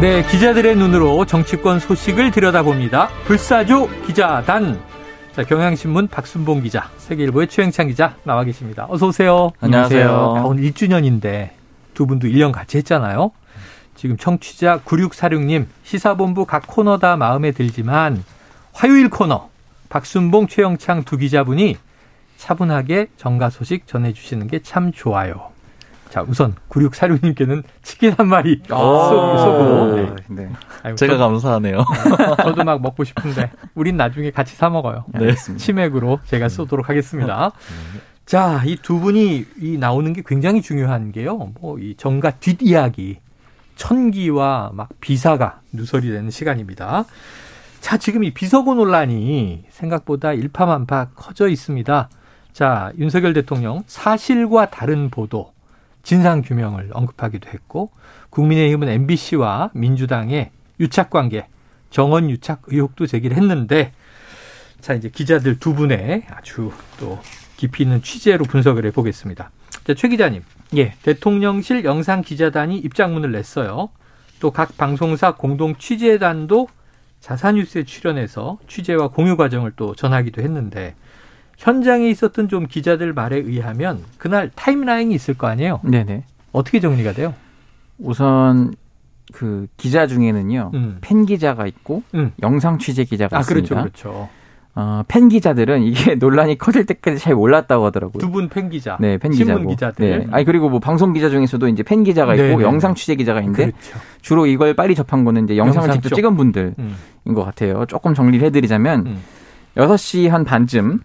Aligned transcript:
네, 0.00 0.22
기자들의 0.26 0.76
눈으로 0.76 1.24
정치권 1.24 1.80
소식을 1.80 2.30
들여다봅니다. 2.30 3.08
불사조 3.24 3.88
기자단. 4.06 4.78
자, 5.32 5.42
경향신문 5.42 6.08
박순봉 6.08 6.62
기자, 6.62 6.90
세계일보의 6.98 7.48
최영창 7.48 7.88
기자 7.88 8.14
나와 8.22 8.44
계십니다. 8.44 8.86
어서 8.90 9.06
오세요. 9.08 9.50
안녕하세요. 9.60 10.08
아, 10.10 10.42
오늘 10.44 10.64
1주년인데 10.64 11.50
두 11.94 12.06
분도 12.06 12.28
1년 12.28 12.52
같이 12.52 12.76
했잖아요. 12.78 13.32
지금 13.94 14.16
청취자 14.18 14.80
9646님 14.80 15.66
시사본부 15.84 16.44
각 16.44 16.66
코너 16.66 16.98
다 16.98 17.16
마음에 17.16 17.52
들지만 17.52 18.22
화요일 18.74 19.08
코너 19.08 19.48
박순봉 19.88 20.48
최영창 20.48 21.04
두 21.04 21.16
기자분이 21.16 21.76
차분하게 22.36 23.06
정가 23.16 23.48
소식 23.48 23.86
전해주시는 23.86 24.48
게 24.48 24.60
참 24.62 24.92
좋아요. 24.92 25.50
자, 26.10 26.24
우선 26.26 26.54
9646님께는 26.70 27.62
치킨 27.82 28.12
한 28.12 28.28
마리 28.28 28.62
쏘- 28.68 29.38
쏘고. 29.38 29.96
네. 29.96 30.14
네. 30.28 30.48
아이고, 30.82 30.96
제가 30.96 31.14
저- 31.14 31.18
감사하네요. 31.18 31.84
저도 32.42 32.64
막 32.64 32.80
먹고 32.80 33.04
싶은데 33.04 33.50
우린 33.74 33.96
나중에 33.96 34.30
같이 34.30 34.56
사 34.56 34.70
먹어요. 34.70 35.04
네. 35.08 35.34
치맥으로 35.34 36.20
제가 36.26 36.48
쏘도록 36.48 36.88
하겠습니다. 36.88 37.50
자, 38.24 38.62
이 38.64 38.76
두 38.82 38.98
분이 39.00 39.44
이 39.60 39.78
나오는 39.78 40.12
게 40.12 40.22
굉장히 40.26 40.62
중요한 40.62 41.12
게요. 41.12 41.52
뭐 41.60 41.78
이 41.78 41.94
정가 41.96 42.32
뒷이야기, 42.32 43.18
천기와 43.76 44.70
막 44.74 44.88
비사가 45.00 45.60
누설이 45.72 46.10
되는 46.10 46.30
시간입니다. 46.30 47.04
자, 47.80 47.96
지금 47.98 48.24
이 48.24 48.32
비서고 48.32 48.74
논란이 48.74 49.64
생각보다 49.70 50.32
일파만파 50.32 51.08
커져 51.14 51.48
있습니다. 51.48 52.08
자, 52.52 52.90
윤석열 52.98 53.32
대통령 53.34 53.82
사실과 53.86 54.70
다른 54.70 55.10
보도, 55.10 55.52
진상 56.06 56.40
규명을 56.40 56.90
언급하기도 56.92 57.50
했고, 57.50 57.90
국민의힘은 58.30 58.88
MBC와 58.88 59.70
민주당의 59.74 60.52
유착 60.78 61.10
관계, 61.10 61.48
정원 61.90 62.30
유착 62.30 62.62
의혹도 62.68 63.08
제기를 63.08 63.36
했는데, 63.36 63.90
자, 64.80 64.94
이제 64.94 65.08
기자들 65.08 65.58
두 65.58 65.74
분의 65.74 66.26
아주 66.30 66.70
또 67.00 67.18
깊이 67.56 67.82
있는 67.82 68.02
취재로 68.02 68.44
분석을 68.44 68.86
해보겠습니다. 68.86 69.50
자, 69.84 69.94
최 69.94 70.06
기자님. 70.06 70.44
예. 70.76 70.94
대통령실 71.02 71.84
영상 71.84 72.22
기자단이 72.22 72.78
입장문을 72.78 73.32
냈어요. 73.32 73.88
또 74.38 74.52
각 74.52 74.76
방송사 74.76 75.34
공동 75.34 75.74
취재단도 75.74 76.68
자사뉴스에 77.18 77.82
출연해서 77.82 78.58
취재와 78.68 79.08
공유 79.08 79.36
과정을 79.36 79.72
또 79.74 79.96
전하기도 79.96 80.40
했는데 80.40 80.94
현장에 81.56 82.08
있었던 82.10 82.48
좀 82.48 82.66
기자들 82.66 83.12
말에 83.12 83.36
의하면 83.38 84.00
그날 84.18 84.50
타임라인이 84.54 85.14
있을 85.14 85.34
거 85.34 85.46
아니에요. 85.46 85.80
네네. 85.84 86.24
어떻게 86.52 86.80
정리가 86.80 87.12
돼요? 87.12 87.34
우선 87.98 88.74
그 89.32 89.66
기자 89.76 90.06
중에는요. 90.06 90.70
음. 90.74 90.98
팬 91.00 91.26
기자가 91.26 91.66
있고 91.66 92.02
음. 92.14 92.32
영상 92.42 92.78
취재 92.78 93.04
기자가 93.04 93.38
아, 93.38 93.40
그렇죠, 93.42 93.62
있습니다. 93.74 93.82
그렇죠. 93.82 94.28
어, 94.78 95.02
팬 95.08 95.28
기자들은 95.28 95.82
이게 95.84 96.14
논란이 96.20 96.58
커질 96.58 96.84
때까지 96.84 97.18
잘 97.18 97.34
몰랐다고 97.34 97.86
하더라고요. 97.86 98.20
두 98.20 98.30
분 98.30 98.50
팬 98.50 98.68
기자. 98.68 98.98
네, 99.00 99.16
팬 99.16 99.32
신문 99.32 99.56
기자고. 99.66 99.70
기자들. 99.70 100.18
네. 100.18 100.26
아니 100.30 100.44
그리고 100.44 100.68
뭐 100.68 100.78
방송 100.80 101.14
기자 101.14 101.30
중에서도 101.30 101.66
이제 101.68 101.82
팬 101.82 102.04
기자가 102.04 102.34
있고 102.34 102.44
네, 102.44 102.56
네, 102.56 102.62
영상 102.62 102.92
네. 102.94 103.00
취재 103.00 103.14
기자가 103.16 103.40
있는데 103.40 103.70
그렇죠. 103.70 103.98
주로 104.20 104.44
이걸 104.46 104.74
빨리 104.74 104.94
접한 104.94 105.24
거는 105.24 105.44
이제 105.44 105.56
영상을 105.56 105.88
영상 105.88 105.94
직접 105.94 106.10
쪽. 106.10 106.16
찍은 106.16 106.36
분들인 106.36 106.74
음. 106.78 107.34
것 107.34 107.42
같아요. 107.44 107.86
조금 107.86 108.12
정리를 108.12 108.46
해드리자면 108.46 109.06
음. 109.06 109.22
6시 109.76 110.28
한 110.28 110.44
반쯤 110.44 111.00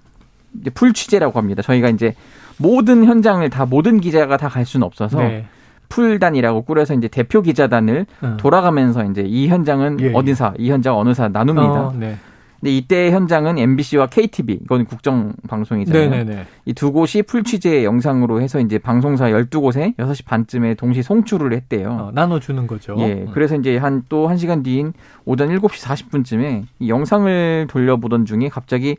풀 0.73 0.93
취재라고 0.93 1.37
합니다. 1.39 1.61
저희가 1.61 1.89
이제 1.89 2.13
모든 2.57 3.05
현장을 3.05 3.47
다 3.49 3.65
모든 3.65 3.99
기자가 3.99 4.37
다 4.37 4.47
갈 4.49 4.65
수는 4.65 4.85
없어서 4.85 5.19
네. 5.19 5.45
풀단이라고 5.89 6.61
꾸려서 6.63 6.93
이제 6.93 7.07
대표 7.07 7.41
기자단을 7.41 8.05
음. 8.23 8.37
돌아가면서 8.37 9.03
이제 9.05 9.21
이 9.21 9.47
현장은 9.47 9.99
예, 9.99 10.05
예. 10.07 10.11
어디사, 10.13 10.53
이 10.57 10.69
현장 10.71 10.97
어느 10.97 11.13
사 11.13 11.27
나눕니다. 11.27 11.87
어, 11.87 11.93
네. 11.97 12.17
근데 12.61 12.77
이때 12.77 13.11
현장은 13.11 13.57
MBC와 13.57 14.05
KTV, 14.07 14.59
이건 14.63 14.85
국정 14.85 15.33
방송이잖아요. 15.49 16.09
네네네. 16.11 16.45
이 16.65 16.74
두 16.74 16.91
곳이 16.91 17.23
풀 17.23 17.43
취재 17.43 17.83
영상으로 17.83 18.39
해서 18.39 18.59
이제 18.59 18.77
방송사 18.77 19.29
12곳에 19.31 19.95
6시 19.97 20.25
반쯤에 20.25 20.75
동시 20.75 21.01
송출을 21.01 21.53
했대요. 21.53 21.89
어, 21.89 22.11
나눠 22.13 22.39
주는 22.39 22.67
거죠. 22.67 22.95
예. 22.99 23.13
음. 23.13 23.27
그래서 23.33 23.55
이제 23.55 23.77
한또 23.77 24.27
한시간 24.27 24.61
뒤인 24.61 24.93
오전 25.25 25.49
7시 25.49 25.69
40분쯤에 26.11 26.65
이 26.79 26.89
영상을 26.89 27.65
돌려보던 27.67 28.25
중에 28.25 28.47
갑자기 28.49 28.95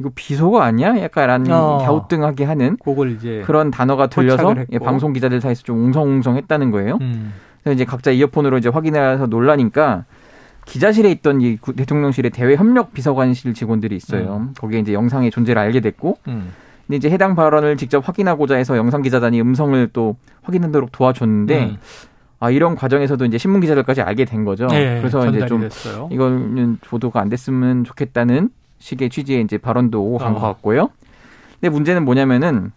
이거 0.00 0.10
비속어 0.14 0.60
아니야? 0.60 1.00
약간 1.00 1.50
어. 1.50 1.78
갸우뚱하게 1.78 2.44
하는 2.44 2.76
그걸 2.82 3.12
이제 3.12 3.42
그런 3.46 3.70
단어가 3.70 4.08
들려서. 4.08 4.54
예, 4.72 4.78
방송 4.78 5.12
기자들 5.12 5.40
사이에서 5.40 5.62
좀 5.62 5.84
웅성웅성했다는 5.86 6.70
거예요. 6.72 6.98
음. 7.00 7.32
그래서 7.62 7.74
이제 7.74 7.84
각자 7.84 8.10
이어폰으로 8.10 8.58
이제 8.58 8.68
확인해서 8.68 9.26
놀라니까 9.26 10.04
기자실에 10.66 11.10
있던 11.12 11.40
이 11.42 11.56
구- 11.58 11.74
대통령실의 11.74 12.30
대외 12.32 12.56
협력 12.56 12.92
비서관실 12.92 13.54
직원들이 13.54 13.94
있어요. 13.96 14.48
거기에 14.58 14.80
이제 14.80 14.92
영상의 14.94 15.30
존재를 15.30 15.60
알게 15.60 15.80
됐고, 15.80 16.18
음. 16.28 16.50
근데 16.86 16.96
이제 16.96 17.10
해당 17.10 17.34
발언을 17.34 17.76
직접 17.76 18.06
확인하고자 18.06 18.56
해서 18.56 18.76
영상 18.76 19.02
기자단이 19.02 19.40
음성을 19.40 19.88
또 19.92 20.16
확인하도록 20.42 20.90
도와줬는데, 20.90 21.64
음. 21.64 21.76
아 22.40 22.50
이런 22.50 22.74
과정에서도 22.74 23.24
이제 23.26 23.38
신문 23.38 23.60
기자들까지 23.60 24.02
알게 24.02 24.24
된 24.24 24.44
거죠. 24.44 24.66
네, 24.66 24.98
그래서 25.00 25.26
이제 25.28 25.46
좀 25.46 25.60
됐어요. 25.60 26.08
이거는 26.10 26.78
보도가 26.84 27.20
안 27.20 27.28
됐으면 27.28 27.84
좋겠다는 27.84 28.50
식의 28.84 29.08
취지의 29.08 29.42
이제 29.42 29.56
발언도 29.56 30.04
오고 30.04 30.18
간 30.18 30.32
어. 30.32 30.34
것 30.34 30.40
같고요. 30.40 30.90
근데 31.54 31.70
문제는 31.70 32.04
뭐냐면은 32.04 32.70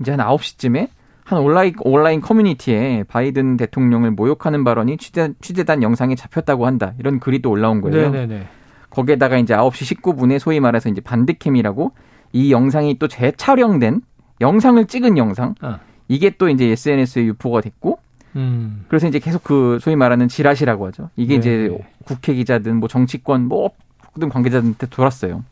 이제 0.00 0.10
한 0.10 0.20
9시쯤에 0.20 0.88
한 1.22 1.38
온라인 1.38 1.74
온라인 1.80 2.20
커뮤니티에 2.20 3.04
바이든 3.06 3.56
대통령을 3.56 4.10
모욕하는 4.10 4.64
발언이 4.64 4.96
취재, 4.96 5.32
취재단 5.40 5.82
영상에 5.84 6.16
잡혔다고 6.16 6.66
한다. 6.66 6.94
이런 6.98 7.20
글이 7.20 7.40
또 7.40 7.50
올라온 7.50 7.80
거예요. 7.80 8.10
네네네. 8.10 8.48
거기에다가 8.90 9.38
이제 9.38 9.54
9시 9.54 10.00
19분에 10.00 10.40
소위 10.40 10.58
말해서 10.58 10.88
이제 10.88 11.00
반대캠이라고 11.00 11.92
이 12.32 12.50
영상이 12.50 12.98
또 12.98 13.06
재촬영된 13.06 14.00
영상을 14.40 14.84
찍은 14.86 15.18
영상. 15.18 15.54
어. 15.62 15.78
이게 16.08 16.30
또 16.30 16.48
이제 16.48 16.64
SNS에 16.66 17.24
유포가 17.24 17.60
됐고 17.60 18.00
음. 18.34 18.86
그래서 18.88 19.06
이제 19.06 19.20
계속 19.20 19.44
그 19.44 19.78
소위 19.80 19.94
말하는 19.94 20.26
지라시라고 20.26 20.86
하죠. 20.88 21.10
이게 21.14 21.34
네. 21.34 21.38
이제 21.38 21.78
국회 22.04 22.34
기자든 22.34 22.76
뭐 22.76 22.88
정치권 22.88 23.46
뭐 23.46 23.70
모든 24.18 24.28
관계자들한테 24.28 24.88
돌았어요. 24.88 25.44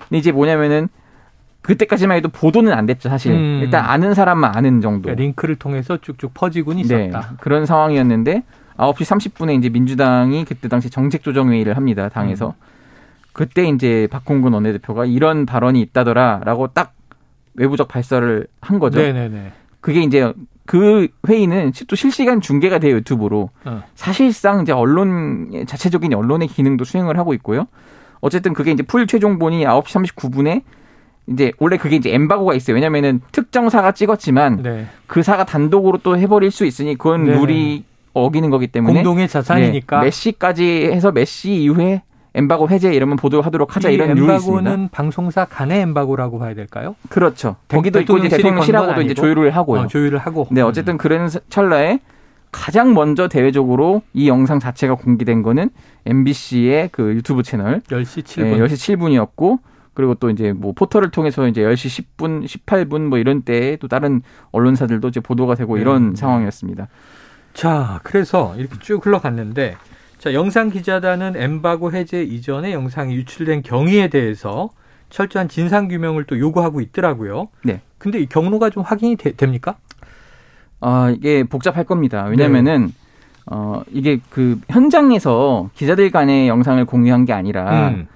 근데 0.00 0.18
이제 0.18 0.30
뭐냐면은 0.30 0.88
그때까지만 1.62 2.18
해도 2.18 2.28
보도는 2.28 2.72
안 2.72 2.84
됐죠, 2.84 3.08
사실. 3.08 3.32
음. 3.32 3.60
일단 3.62 3.84
아는 3.84 4.12
사람만 4.12 4.54
아는 4.54 4.82
정도. 4.82 5.04
그러니까 5.04 5.22
링크를 5.22 5.56
통해서 5.56 5.96
쭉쭉 5.96 6.34
퍼지곤 6.34 6.76
네. 6.76 6.82
있었다. 6.82 7.36
그런 7.40 7.64
상황이었는데 7.64 8.42
9시 8.76 9.32
30분에 9.32 9.58
이제 9.58 9.70
민주당이 9.70 10.44
그때 10.44 10.68
당시 10.68 10.90
정책조정회의를 10.90 11.76
합니다, 11.76 12.10
당에서. 12.10 12.48
음. 12.48 12.52
그때 13.32 13.66
이제 13.66 14.06
박홍근 14.12 14.52
원내대표가 14.52 15.06
이런 15.06 15.46
발언이 15.46 15.80
있다더라라고 15.80 16.68
딱 16.68 16.92
외부적 17.54 17.88
발설을 17.88 18.46
한 18.60 18.78
거죠. 18.78 19.00
네네네. 19.00 19.52
그게 19.80 20.02
이제 20.02 20.32
그 20.66 21.08
회의는 21.28 21.72
또 21.88 21.96
실시간 21.96 22.40
중계가 22.40 22.78
돼요 22.78 22.96
유튜브로 22.96 23.50
어. 23.64 23.82
사실상 23.94 24.62
이제 24.62 24.72
언론 24.72 25.64
자체적인 25.66 26.14
언론의 26.14 26.48
기능도 26.48 26.84
수행을 26.84 27.18
하고 27.18 27.34
있고요. 27.34 27.66
어쨌든 28.24 28.54
그게 28.54 28.70
이제 28.70 28.82
풀 28.82 29.06
최종본이 29.06 29.64
9시 29.64 29.84
39분에 29.84 30.62
이제 31.26 31.52
원래 31.58 31.76
그게 31.76 31.96
이제 31.96 32.12
엠바고가 32.14 32.54
있어요. 32.54 32.74
왜냐면은 32.74 33.20
특정 33.32 33.68
사가 33.68 33.92
찍었지만 33.92 34.62
네. 34.62 34.86
그 35.06 35.22
사가 35.22 35.44
단독으로 35.44 35.98
또 36.02 36.16
해버릴 36.16 36.50
수 36.50 36.64
있으니 36.64 36.96
그건 36.96 37.24
네네. 37.24 37.38
룰이 37.38 37.84
어기는 38.14 38.48
거기 38.48 38.66
때문에 38.68 38.94
공동의 38.94 39.28
자산이니까. 39.28 39.98
네, 39.98 40.04
몇 40.06 40.39
시까지 40.39 40.86
해서 40.90 41.12
몇 41.12 41.42
시 41.42 41.54
이후에 41.54 42.02
엠바고 42.34 42.70
해제 42.70 42.94
이러면 42.94 43.16
보도하도록 43.16 43.76
하자 43.76 43.90
이 43.90 43.94
이런 43.94 44.14
룰이 44.14 44.34
있습니다. 44.34 44.34
엠바고는 44.34 44.88
방송사 44.88 45.44
간의 45.44 45.80
엠바고라고 45.80 46.38
봐야 46.38 46.54
될까요? 46.54 46.96
그렇죠. 47.10 47.56
거기도 47.68 48.00
있고 48.00 48.16
이제 48.16 48.30
대통령실하고도 48.30 49.02
이제? 49.02 49.12
조율을 49.12 49.50
하고요. 49.50 49.82
어, 49.82 49.86
조율을 49.86 50.18
하고. 50.18 50.48
네, 50.50 50.62
어쨌든 50.62 50.96
그런 50.96 51.28
찰나에 51.50 52.00
가장 52.54 52.94
먼저 52.94 53.26
대외적으로 53.26 54.02
이 54.12 54.28
영상 54.28 54.60
자체가 54.60 54.94
공개된 54.94 55.42
거는 55.42 55.70
MBC의 56.06 56.90
그 56.92 57.12
유튜브 57.14 57.42
채널 57.42 57.80
10시 57.80 58.22
7분. 58.22 58.42
네, 58.44 58.58
10시 58.58 58.96
7분이었고 58.96 59.58
그리고 59.92 60.14
또 60.14 60.30
이제 60.30 60.52
뭐 60.52 60.72
포털을 60.72 61.10
통해서 61.10 61.48
이제 61.48 61.62
10시 61.62 62.04
10분, 62.16 62.46
18분 62.46 63.08
뭐 63.08 63.18
이런 63.18 63.42
때에 63.42 63.74
또 63.76 63.88
다른 63.88 64.22
언론사들도 64.52 65.08
이제 65.08 65.18
보도가 65.18 65.56
되고 65.56 65.76
이런 65.78 66.10
네. 66.10 66.16
상황이었습니다. 66.16 66.86
자, 67.54 68.00
그래서 68.04 68.54
이렇게 68.56 68.78
쭉 68.78 69.04
흘러갔는데 69.04 69.76
자, 70.18 70.32
영상 70.32 70.70
기자단은 70.70 71.34
엠바고 71.36 71.90
해제 71.90 72.22
이전에 72.22 72.72
영상이 72.72 73.16
유출된 73.16 73.62
경위에 73.62 74.08
대해서 74.08 74.70
철저한 75.10 75.48
진상 75.48 75.88
규명을 75.88 76.22
또 76.24 76.38
요구하고 76.38 76.80
있더라고요. 76.80 77.48
네. 77.64 77.80
근데 77.98 78.20
이 78.20 78.26
경로가 78.26 78.70
좀 78.70 78.84
확인이 78.84 79.16
되, 79.16 79.32
됩니까? 79.32 79.76
아, 80.86 81.10
이게 81.10 81.44
복잡할 81.44 81.84
겁니다. 81.84 82.24
왜냐면은, 82.24 82.86
네. 82.86 82.92
어, 83.46 83.82
이게 83.90 84.20
그 84.28 84.60
현장에서 84.68 85.70
기자들 85.74 86.10
간의 86.10 86.46
영상을 86.48 86.84
공유한 86.84 87.24
게 87.24 87.32
아니라, 87.32 87.88
음. 87.88 88.06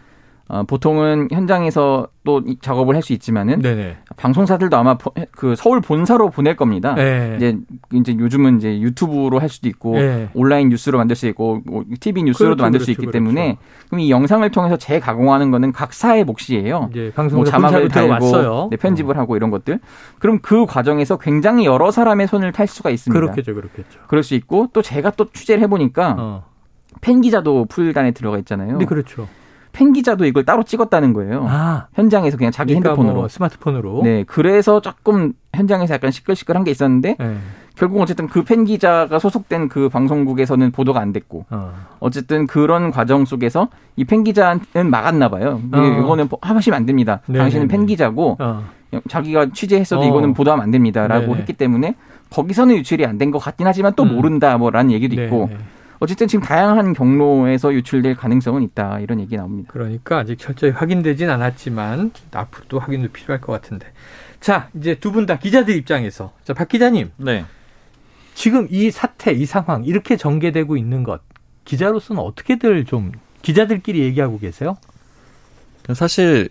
어, 0.49 0.63
보통은 0.63 1.29
현장에서 1.31 2.09
또 2.25 2.43
작업을 2.61 2.95
할 2.95 3.03
수 3.03 3.13
있지만은 3.13 3.61
네네. 3.63 3.97
방송사들도 4.17 4.77
아마 4.77 4.97
그 5.31 5.55
서울 5.57 5.81
본사로 5.81 6.31
보낼 6.31 6.57
겁니다. 6.57 6.95
네. 6.95 7.35
이제 7.37 7.57
이제 7.93 8.17
요즘은 8.19 8.59
이제 8.59 8.81
유튜브로 8.81 9.39
할 9.39 9.49
수도 9.49 9.69
있고 9.69 9.95
네. 9.95 10.29
온라인 10.35 10.69
뉴스로 10.69 10.99
만들 10.99 11.17
수 11.17 11.27
있고 11.29 11.63
TV 12.01 12.23
뭐 12.23 12.29
뉴스로도 12.29 12.57
그렇죠, 12.57 12.63
만들 12.63 12.79
그렇죠, 12.79 12.85
수 12.85 12.91
있기 12.91 13.07
그렇죠. 13.07 13.13
때문에 13.13 13.57
그럼 13.87 14.01
이 14.01 14.11
영상을 14.11 14.51
통해서 14.51 14.77
재가공하는 14.77 15.51
거는 15.51 15.73
각 15.73 15.93
사의 15.93 16.25
몫이에요. 16.25 16.91
예, 16.97 17.13
방송 17.13 17.39
뭐 17.39 17.47
자막을 17.47 17.89
달고 17.89 18.69
네, 18.71 18.77
편집을 18.77 19.17
어. 19.17 19.21
하고 19.21 19.37
이런 19.37 19.51
것들. 19.51 19.81
그럼 20.19 20.41
그 20.43 20.67
과정에서 20.67 21.19
굉장히 21.19 21.67
여러 21.67 21.91
사람의 21.91 22.27
손을 22.27 22.53
탈 22.53 22.67
수가 22.67 22.91
있습니다. 22.91 23.19
그렇겠죠, 23.19 23.55
그렇겠죠. 23.55 24.01
그럴 24.09 24.23
수 24.23 24.35
있고 24.35 24.69
또 24.73 24.83
제가 24.83 25.13
또 25.13 25.27
취재를 25.31 25.63
해보니까 25.63 26.17
어. 26.19 26.45
팬 27.01 27.21
기자도 27.21 27.67
풀단에 27.67 28.11
들어가 28.11 28.39
있잖아요. 28.39 28.79
네, 28.79 28.85
그렇죠. 28.85 29.29
팬 29.73 29.93
기자도 29.93 30.25
이걸 30.25 30.45
따로 30.45 30.63
찍었다는 30.63 31.13
거예요. 31.13 31.47
아. 31.49 31.87
현장에서 31.95 32.37
그냥 32.37 32.51
자기 32.53 32.75
그러니까 32.75 32.91
핸드폰으로. 32.91 33.21
뭐 33.21 33.29
스마트폰으로. 33.29 34.01
네. 34.03 34.25
그래서 34.27 34.81
조금 34.81 35.33
현장에서 35.55 35.95
약간 35.95 36.11
시끌시끌한 36.11 36.65
게 36.65 36.71
있었는데 36.71 37.17
네. 37.19 37.37
결국 37.77 38.01
어쨌든 38.01 38.27
그 38.27 38.43
팬 38.43 38.65
기자가 38.65 39.19
소속된 39.21 39.69
그 39.69 39.89
방송국에서는 39.89 40.73
보도가 40.73 41.01
안 41.01 41.13
됐고 41.13 41.47
어. 41.51 42.11
쨌든 42.11 42.47
그런 42.47 42.91
과정 42.91 43.25
속에서 43.25 43.69
이 43.97 44.05
팬 44.05 44.25
기자는 44.25 44.61
막았나 44.91 45.29
봐요. 45.29 45.61
어. 45.73 45.79
이거는 45.79 46.29
하시면 46.41 46.77
안 46.77 46.87
됩니다. 46.87 47.21
네네네. 47.27 47.43
당신은 47.45 47.69
팬 47.69 47.87
기자고 47.87 48.37
어. 48.41 48.65
자기가 49.09 49.51
취재했어도 49.53 50.03
어. 50.03 50.07
이거는 50.07 50.35
보도하면 50.35 50.65
안 50.65 50.71
됩니다라고 50.71 51.27
네네. 51.27 51.39
했기 51.41 51.53
때문에 51.53 51.95
거기서는 52.31 52.75
유출이 52.77 53.07
안 53.07 53.17
된 53.19 53.31
것 53.31 53.39
같긴 53.39 53.67
하지만 53.67 53.93
또 53.97 54.03
음. 54.03 54.15
모른다 54.17 54.57
뭐라는 54.59 54.91
얘기도 54.93 55.23
있고 55.23 55.47
네네. 55.49 55.61
어쨌든 56.01 56.29
지금 56.29 56.45
다양한 56.45 56.93
경로에서 56.93 57.73
유출될 57.75 58.15
가능성은 58.17 58.63
있다 58.63 59.01
이런 59.01 59.21
얘기 59.21 59.37
나옵니다. 59.37 59.69
그러니까 59.73 60.19
아직 60.19 60.39
철저히 60.39 60.71
확인되진 60.71 61.29
않았지만 61.31 62.13
앞으로 62.33 62.65
또 62.69 62.79
확인도 62.79 63.09
필요할 63.09 63.41
것 63.41 63.53
같은데. 63.53 63.87
자 64.41 64.69
이제 64.75 64.95
두 64.95 65.11
분 65.13 65.27
다 65.27 65.39
기자들 65.39 65.75
입장에서 65.75 66.33
자 66.45 66.55
박 66.55 66.69
기자님. 66.69 67.11
네. 67.17 67.45
지금 68.35 68.69
이 68.71 68.91
사태 68.93 69.33
이 69.33 69.45
상황 69.47 69.85
이렇게 69.85 70.17
전개되고 70.17 70.77
있는 70.77 71.03
것 71.03 71.21
기자로서는 71.65 72.23
어떻게들 72.23 72.85
좀 72.85 73.11
기자들끼리 73.43 73.99
얘기하고 74.01 74.39
계세요? 74.39 74.77
사실 75.95 76.49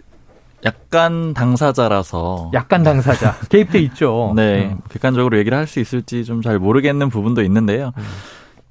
약간 0.65 1.33
당사자라서 1.33 2.51
약간 2.53 2.83
당사자 2.83 3.35
개입돼 3.49 3.79
있죠. 3.79 4.33
네, 4.35 4.71
어. 4.73 4.79
객관적으로 4.89 5.37
얘기를 5.37 5.57
할 5.57 5.67
수 5.67 5.79
있을지 5.79 6.25
좀 6.25 6.41
잘 6.41 6.59
모르겠는 6.59 7.09
부분도 7.09 7.41
있는데요. 7.43 7.93
음. 7.97 8.03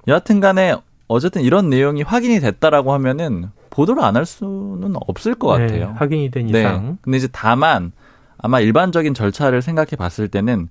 여하튼 0.07 0.39
간에 0.39 0.75
어쨌든 1.07 1.41
이런 1.41 1.69
내용이 1.69 2.01
확인이 2.01 2.39
됐다라고 2.39 2.93
하면은 2.93 3.49
보도를 3.69 4.03
안 4.03 4.15
할 4.15 4.25
수는 4.25 4.93
없을 5.07 5.35
것 5.35 5.57
네, 5.57 5.67
같아요. 5.67 5.93
확인이 5.97 6.31
된 6.31 6.47
네. 6.47 6.59
이상. 6.59 6.85
네. 6.87 6.95
근데 7.01 7.17
이제 7.17 7.27
다만 7.31 7.91
아마 8.37 8.59
일반적인 8.59 9.13
절차를 9.13 9.61
생각해 9.61 9.91
봤을 9.97 10.27
때는 10.27 10.69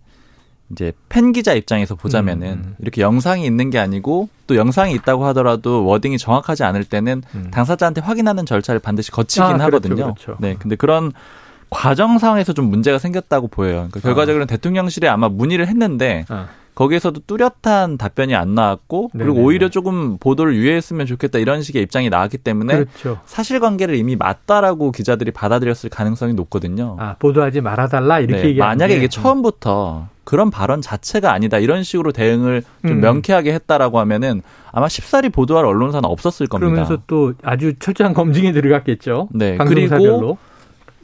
이제 0.73 0.93
팬 1.09 1.33
기자 1.33 1.55
입장에서 1.55 1.94
보자면은 1.94 2.47
음, 2.49 2.62
음. 2.67 2.75
이렇게 2.81 3.00
영상이 3.03 3.47
있는 3.47 3.71
게 3.71 3.79
아니고 3.79 4.29
또 4.49 4.56
영상이 4.56 4.93
있다고 4.94 5.25
하더라도 5.27 5.85
워딩이 5.85 6.19
정확하지 6.19 6.65
않을 6.65 6.82
때는 6.85 7.23
음. 7.37 7.49
당사자한테 7.53 8.00
확인하는 8.00 8.44
절차를 8.47 8.81
반드시 8.81 9.12
거치긴 9.12 9.44
아, 9.44 9.49
그렇죠, 9.49 9.65
하거든요. 9.65 9.94
그렇죠, 9.94 10.15
그렇죠. 10.15 10.37
네. 10.41 10.56
근데 10.59 10.75
그런 10.75 11.12
과정상에서 11.71 12.53
좀 12.53 12.67
문제가 12.67 12.99
생겼다고 12.99 13.49
보여요. 13.49 13.75
그러니까 13.91 14.00
결과적으로는 14.00 14.44
아. 14.44 14.47
대통령실에 14.47 15.06
아마 15.09 15.29
문의를 15.29 15.69
했는데 15.69 16.25
아. 16.29 16.49
거기에서도 16.76 17.23
뚜렷한 17.26 17.96
답변이 17.96 18.34
안 18.37 18.55
나왔고 18.55 19.11
그리고. 19.17 19.40
오히려 19.40 19.70
조금 19.70 20.19
보도를 20.19 20.55
유예했으면 20.55 21.06
좋겠다 21.06 21.38
이런 21.38 21.62
식의 21.62 21.82
입장이 21.82 22.11
나왔기 22.11 22.38
때문에 22.38 22.75
그렇죠. 22.75 23.19
사실관계를 23.25 23.96
이미 23.96 24.14
맞다라고 24.14 24.93
기자들이 24.93 25.31
받아들였을 25.31 25.88
가능성이 25.88 26.34
높거든요. 26.34 26.96
아 27.00 27.17
보도하지 27.19 27.62
말아달라 27.62 28.20
이렇게 28.20 28.43
네, 28.43 28.49
얘기하는 28.50 28.76
만약에 28.76 28.94
이게 28.94 29.08
처음부터 29.08 30.08
그런 30.25 30.50
발언 30.50 30.82
자체가 30.82 31.32
아니다 31.32 31.58
이런 31.58 31.82
식으로 31.82 32.12
대응을 32.12 32.62
좀 32.82 32.90
음. 32.93 33.00
명쾌하게 33.00 33.55
했다라고 33.55 33.99
하면은 34.00 34.43
아마 34.70 34.88
쉽사리 34.88 35.31
보도할 35.31 35.64
언론사는 35.64 36.05
없었을 36.05 36.46
겁니다. 36.46 36.70
그러면서 36.70 37.02
또 37.06 37.32
아주 37.43 37.72
철저한 37.79 38.12
검증이 38.12 38.52
들어갔겠죠. 38.52 39.31
네. 39.32 39.56
그리고 39.67 40.37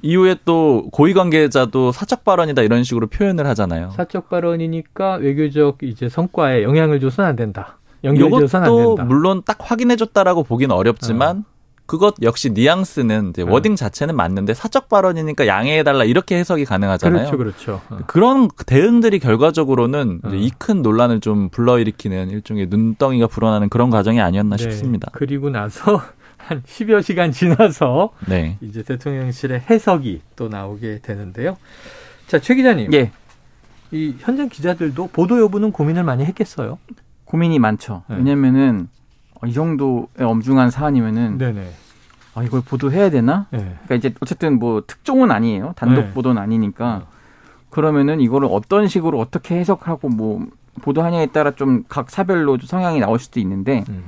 이후에 0.03 0.37
또 0.45 0.89
고위 0.93 1.15
관계자도 1.15 1.93
사적 1.93 2.25
발언이다 2.25 2.63
이런 2.63 2.85
식으로 2.85 3.07
표현을 3.07 3.47
하잖아요. 3.47 3.91
사적 3.91 4.29
발언이니까 4.29 5.15
외교적 5.17 5.79
이제 5.83 6.09
성과에 6.09 6.63
영향을 6.63 7.01
줘서는 7.01 7.31
안 7.31 7.37
된다. 7.37 7.79
연결줘서는 8.05 8.69
안 8.69 8.77
된다. 8.77 9.05
물론 9.05 9.43
딱 9.45 9.59
확인해줬다라고 9.61 10.43
보기는 10.43 10.75
어렵지만 10.75 11.39
어. 11.39 11.53
그것 11.87 12.15
역시 12.23 12.51
뉘앙스는 12.51 13.31
이제 13.31 13.45
네. 13.45 13.51
워딩 13.51 13.77
자체는 13.77 14.17
맞는데 14.17 14.55
사적 14.55 14.89
발언이니까 14.89 15.47
양해해달라 15.47 16.05
이렇게 16.05 16.37
해석이 16.37 16.65
가능하잖아요. 16.65 17.31
그렇죠, 17.31 17.37
그렇죠. 17.37 17.81
어. 17.91 17.99
그런 18.07 18.49
대응들이 18.67 19.19
결과적으로는 19.19 20.21
어. 20.25 20.31
이큰 20.33 20.83
논란을 20.83 21.21
좀 21.21 21.49
불러일으키는 21.51 22.31
일종의 22.31 22.69
눈덩이가 22.71 23.27
불어나는 23.27 23.69
그런 23.69 23.91
과정이 23.91 24.21
아니었나 24.21 24.57
네. 24.57 24.63
싶습니다. 24.63 25.09
그리고 25.13 25.51
나서 25.51 26.01
한 26.47 26.63
10여 26.63 27.03
시간 27.03 27.31
지나서 27.33 28.11
네. 28.29 28.57
이제 28.61 28.83
대통령실의 28.83 29.63
해석이 29.71 30.23
또 30.37 30.49
나오게 30.49 31.01
되는데요. 31.03 31.57
자, 32.27 32.39
최 32.39 32.55
기자님. 32.55 32.93
예. 32.95 33.11
이 33.91 34.15
현장 34.19 34.49
기자들도 34.49 35.09
보도 35.13 35.41
여부는 35.41 35.71
고민을 35.73 36.03
많이 36.03 36.25
했겠어요? 36.25 36.79
고민이 37.27 37.59
많죠. 37.59 38.03
네. 38.09 38.17
왜냐면은 38.17 38.89
이 39.47 39.53
정도의 39.53 40.07
엄중한 40.21 40.71
사안이면은 40.71 41.39
네네. 41.39 41.71
아 42.35 42.43
이걸 42.43 42.63
보도해야 42.63 43.11
되나? 43.11 43.47
네. 43.51 43.59
그러니까 43.59 43.95
이제 43.97 44.15
어쨌든 44.21 44.59
뭐 44.59 44.83
특종은 44.87 45.31
아니에요. 45.31 45.75
단독 45.77 46.03
네. 46.03 46.11
보도는 46.13 46.41
아니니까 46.41 47.07
그러면은 47.71 48.21
이거를 48.21 48.49
어떤 48.51 48.89
식으로 48.89 49.19
어떻게 49.21 49.57
해석하고 49.59 50.09
뭐 50.09 50.47
보도하냐에 50.81 51.27
따라 51.27 51.51
좀 51.51 51.85
각 51.89 52.11
사별로 52.11 52.57
성향이 52.59 53.01
나올 53.01 53.19
수도 53.19 53.41
있는데 53.41 53.85
음. 53.91 54.03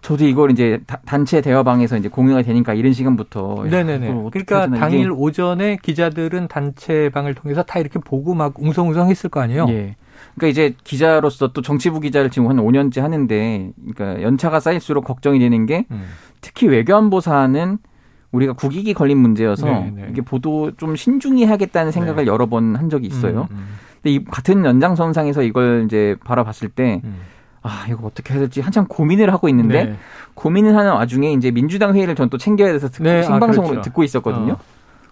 저도 0.00 0.24
이걸 0.26 0.50
이제 0.52 0.80
단체 1.04 1.40
대화방에서 1.40 1.96
이제 1.96 2.08
공유가 2.08 2.42
되니까 2.42 2.72
이런 2.72 2.92
시간부터 2.92 3.64
네네네. 3.68 4.14
그러니까 4.30 4.68
당일. 4.70 5.10
오전에 5.10 5.76
기자들은 5.82 6.48
단체 6.48 7.10
방을 7.10 7.34
통해서 7.34 7.62
다 7.62 7.78
이렇게 7.80 7.98
보고 7.98 8.34
막 8.34 8.54
웅성웅성했을 8.58 9.28
거 9.30 9.40
아니에요. 9.40 9.66
예. 9.70 9.96
그러니까 10.36 10.46
이제 10.48 10.74
기자로서 10.84 11.48
또 11.52 11.62
정치부 11.62 12.00
기자를 12.00 12.30
지금 12.30 12.48
한 12.48 12.56
5년째 12.58 13.00
하는데, 13.00 13.70
그러니까 13.94 14.22
연차가 14.22 14.60
쌓일수록 14.60 15.04
걱정이 15.04 15.38
되는 15.40 15.66
게 15.66 15.84
음. 15.90 16.04
특히 16.40 16.68
외교안보사는 16.68 17.78
우리가 18.30 18.52
국익이 18.52 18.94
걸린 18.94 19.18
문제여서 19.18 19.66
네네. 19.66 20.08
이게 20.10 20.22
보도 20.22 20.70
좀 20.76 20.94
신중히 20.96 21.44
하겠다는 21.44 21.90
생각을 21.92 22.24
네. 22.24 22.30
여러 22.30 22.46
번 22.46 22.76
한 22.76 22.88
적이 22.88 23.08
있어요. 23.08 23.48
음, 23.50 23.56
음. 23.56 23.66
근데 24.02 24.14
이 24.14 24.24
같은 24.24 24.64
연장선상에서 24.64 25.42
이걸 25.42 25.82
이제 25.86 26.14
바라봤을 26.24 26.68
때. 26.68 27.00
음. 27.04 27.16
아, 27.62 27.86
이거 27.88 28.06
어떻게 28.06 28.32
해야 28.34 28.40
될지 28.40 28.60
한참 28.60 28.86
고민을 28.86 29.32
하고 29.32 29.48
있는데 29.48 29.84
네. 29.84 29.94
고민을 30.34 30.76
하는 30.76 30.92
와중에 30.92 31.32
이제 31.32 31.50
민주당 31.50 31.94
회의를 31.94 32.14
전 32.14 32.28
또 32.30 32.36
챙겨야 32.38 32.72
돼서 32.72 32.88
듣고 32.88 33.04
네. 33.04 33.20
아, 33.20 33.22
생방송으로 33.22 33.64
아, 33.68 33.70
그렇죠. 33.70 33.82
듣고 33.88 34.02
있었거든요. 34.04 34.52
어. 34.52 34.58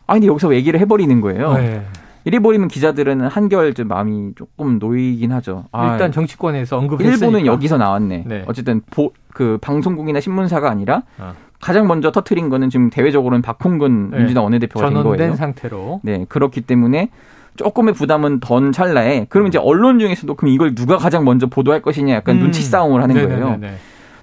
아, 0.07 0.13
근데 0.15 0.27
여기서 0.27 0.55
얘기를 0.55 0.79
해버리는 0.81 1.21
거예요. 1.21 1.55
네. 1.55 1.83
이래 2.25 2.39
버리면 2.41 2.69
기자들은 2.69 3.23
한결 3.23 3.73
좀 3.75 3.89
마음이 3.89 4.33
조금 4.37 4.79
놓이긴 4.79 5.33
하죠. 5.33 5.65
아, 5.73 5.93
일단 5.93 6.11
정치권에서 6.13 6.77
언급했으니까. 6.79 7.15
일본은 7.27 7.47
여기서 7.47 7.79
나왔네. 7.79 8.25
네. 8.27 8.45
어쨌든 8.47 8.83
보, 8.91 9.13
그 9.33 9.59
방송국이나 9.63 10.21
신문사가 10.21 10.69
아니라 10.71 11.03
어. 11.19 11.33
가장 11.61 11.87
먼저 11.87 12.11
터트린 12.13 12.49
거는 12.51 12.69
지금 12.69 12.91
대외적으로는 12.91 13.43
박홍근 13.43 14.11
네. 14.11 14.19
민주당 14.19 14.45
원내대표가 14.45 14.91
된 14.91 15.03
거예요. 15.03 15.35
상태로. 15.37 16.01
네, 16.03 16.27
그렇기 16.29 16.61
때문에 16.63 17.09
조금의 17.57 17.95
부담은 17.95 18.41
던 18.41 18.73
찰나에 18.73 19.27
그러면 19.29 19.49
이제 19.49 19.59
언론 19.59 19.99
중에서도 19.99 20.35
그럼 20.35 20.53
이걸 20.53 20.75
누가 20.75 20.97
가장 20.97 21.25
먼저 21.25 21.47
보도할 21.47 21.83
것이냐 21.83 22.15
약간 22.15 22.37
음. 22.37 22.41
눈치 22.41 22.63
싸움을 22.63 23.03
하는 23.03 23.15
네네네네. 23.15 23.41
거예요. 23.41 23.77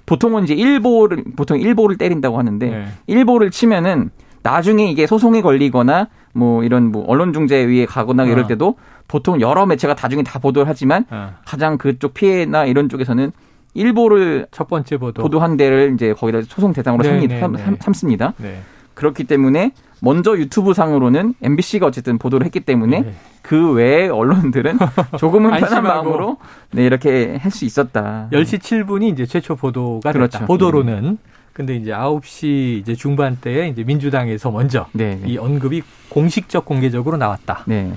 보통은 0.06 0.44
이제 0.44 0.54
일보를 0.54 1.24
보통 1.36 1.58
일보를 1.58 1.96
때린다고 1.96 2.38
하는데 2.38 2.66
네. 2.68 2.86
일보를 3.06 3.50
치면은 3.50 4.10
나중에 4.42 4.90
이게 4.90 5.06
소송이 5.06 5.40
걸리거나 5.40 6.08
뭐 6.34 6.62
이런 6.64 6.92
뭐 6.92 7.04
언론 7.08 7.32
중재위에 7.32 7.86
가거나 7.86 8.24
이럴 8.24 8.44
어. 8.44 8.46
때도 8.46 8.76
보통 9.08 9.40
여러 9.40 9.64
매체가 9.64 9.94
나중에 9.94 10.22
다 10.22 10.38
보도를 10.38 10.68
하지만 10.68 11.06
어. 11.10 11.34
가장 11.46 11.78
그쪽 11.78 12.12
피해나 12.12 12.66
이런 12.66 12.88
쪽에서는 12.88 13.32
일보를 13.72 14.46
첫 14.50 14.68
번째 14.68 14.98
보도 14.98 15.22
보도한 15.22 15.56
데를 15.56 15.92
이제 15.94 16.12
거기다 16.12 16.42
소송 16.42 16.72
대상으로 16.72 17.02
네, 17.02 17.40
삼, 17.40 17.52
네, 17.52 17.58
삼, 17.58 17.72
네. 17.74 17.78
삼습니다. 17.80 18.34
네. 18.36 18.60
그렇기 18.94 19.24
때문에 19.24 19.72
먼저 20.00 20.36
유튜브 20.36 20.74
상으로는 20.74 21.34
MBC가 21.42 21.86
어쨌든 21.86 22.18
보도를 22.18 22.44
했기 22.44 22.60
때문에 22.60 23.00
네. 23.00 23.14
그 23.42 23.72
외의 23.72 24.08
언론들은 24.10 24.78
조금은 25.18 25.50
편한 25.52 25.82
마음으로 25.82 26.36
네, 26.72 26.84
이렇게 26.84 27.36
할 27.40 27.50
수 27.50 27.64
있었다. 27.64 28.28
10시 28.32 28.58
7분이 28.60 29.12
이제 29.12 29.26
최초 29.26 29.56
보도가 29.56 30.12
그렇죠. 30.12 30.32
됐다. 30.38 30.46
보도로는. 30.46 31.04
음. 31.04 31.18
근데 31.52 31.76
이제 31.76 31.92
9시 31.92 32.80
이제 32.80 32.94
중반대에 32.96 33.68
이제 33.68 33.84
민주당에서 33.84 34.50
먼저 34.50 34.86
네. 34.92 35.20
이 35.24 35.38
언급이 35.38 35.82
공식적 36.08 36.64
공개적으로 36.64 37.16
나왔다. 37.16 37.62
네. 37.66 37.92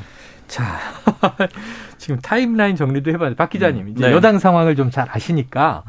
자, 0.48 0.64
지금 1.98 2.20
타임라인 2.20 2.76
정리도 2.76 3.12
돼. 3.12 3.36
박 3.36 3.50
기자님, 3.50 3.90
이제 3.90 4.08
네. 4.08 4.14
여당 4.14 4.38
상황을 4.40 4.76
좀 4.76 4.92
잘 4.92 5.08
아시니까 5.12 5.84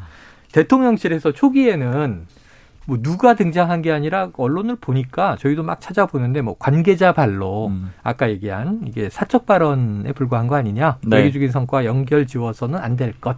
대통령실에서 0.51 1.31
초기에는 1.31 2.25
뭐 2.89 2.97
누가 3.03 3.35
등장한 3.35 3.83
게 3.83 3.91
아니라 3.91 4.31
언론을 4.35 4.77
보니까 4.77 5.35
저희도 5.39 5.61
막 5.61 5.79
찾아보는데 5.79 6.41
뭐 6.41 6.55
관계자 6.57 7.11
발로 7.13 7.67
음. 7.67 7.91
아까 8.01 8.29
얘기한 8.31 8.81
이게 8.87 9.09
사적 9.11 9.45
발언에 9.45 10.11
불과한 10.13 10.47
거 10.47 10.55
아니냐 10.55 10.97
네. 11.05 11.17
외교적인 11.17 11.51
성과 11.51 11.85
연결 11.85 12.25
지워서는 12.25 12.79
안 12.79 12.97
될 12.97 13.13
것 13.21 13.37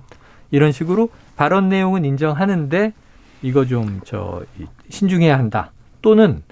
이런 0.52 0.72
식으로 0.72 1.10
발언 1.36 1.68
내용은 1.70 2.06
인정하는데 2.06 2.94
이거 3.42 3.66
좀 3.66 4.00
저 4.06 4.42
신중해야 4.90 5.38
한다 5.38 5.72
또는 6.02 6.44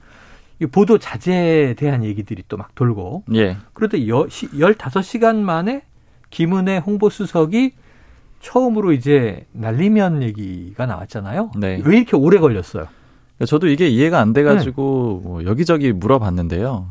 이 0.62 0.66
보도 0.66 0.98
자제에 0.98 1.76
대한 1.76 2.04
얘기들이 2.04 2.44
또 2.50 2.58
막 2.58 2.76
돌고 2.76 3.24
예. 3.36 3.56
그런데 3.74 4.08
열다섯 4.60 5.04
시간 5.06 5.44
만에 5.46 5.84
김은혜 6.32 6.78
홍보수석이 6.80 7.74
처음으로 8.42 8.94
이제 8.94 9.46
날리면 9.52 10.24
얘기가 10.24 10.86
나왔잖아요. 10.86 11.52
네. 11.58 11.82
왜 11.84 11.98
이렇게 11.98 12.16
오래 12.16 12.40
걸렸어요? 12.40 12.88
저도 13.46 13.68
이게 13.68 13.88
이해가 13.88 14.20
안 14.20 14.34
돼가지고 14.34 15.22
네. 15.24 15.30
뭐 15.30 15.46
여기저기 15.46 15.94
물어봤는데요. 15.94 16.88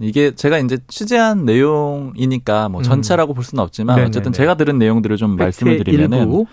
이게 0.00 0.34
제가 0.34 0.58
이제 0.58 0.78
취재한 0.88 1.44
내용이니까 1.44 2.68
뭐 2.68 2.80
음. 2.80 2.82
전체라고 2.82 3.32
볼 3.34 3.44
수는 3.44 3.62
없지만 3.62 3.96
네네네. 3.96 4.08
어쨌든 4.08 4.32
제가 4.32 4.54
들은 4.54 4.78
내용들을 4.78 5.16
좀 5.16 5.36
말씀을 5.36 5.78
드리면은 5.78 6.18
일부. 6.18 6.46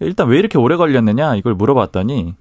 일단 0.00 0.28
왜 0.28 0.38
이렇게 0.38 0.56
오래 0.56 0.76
걸렸느냐 0.76 1.36
이걸 1.36 1.54
물어봤더니 1.54 2.34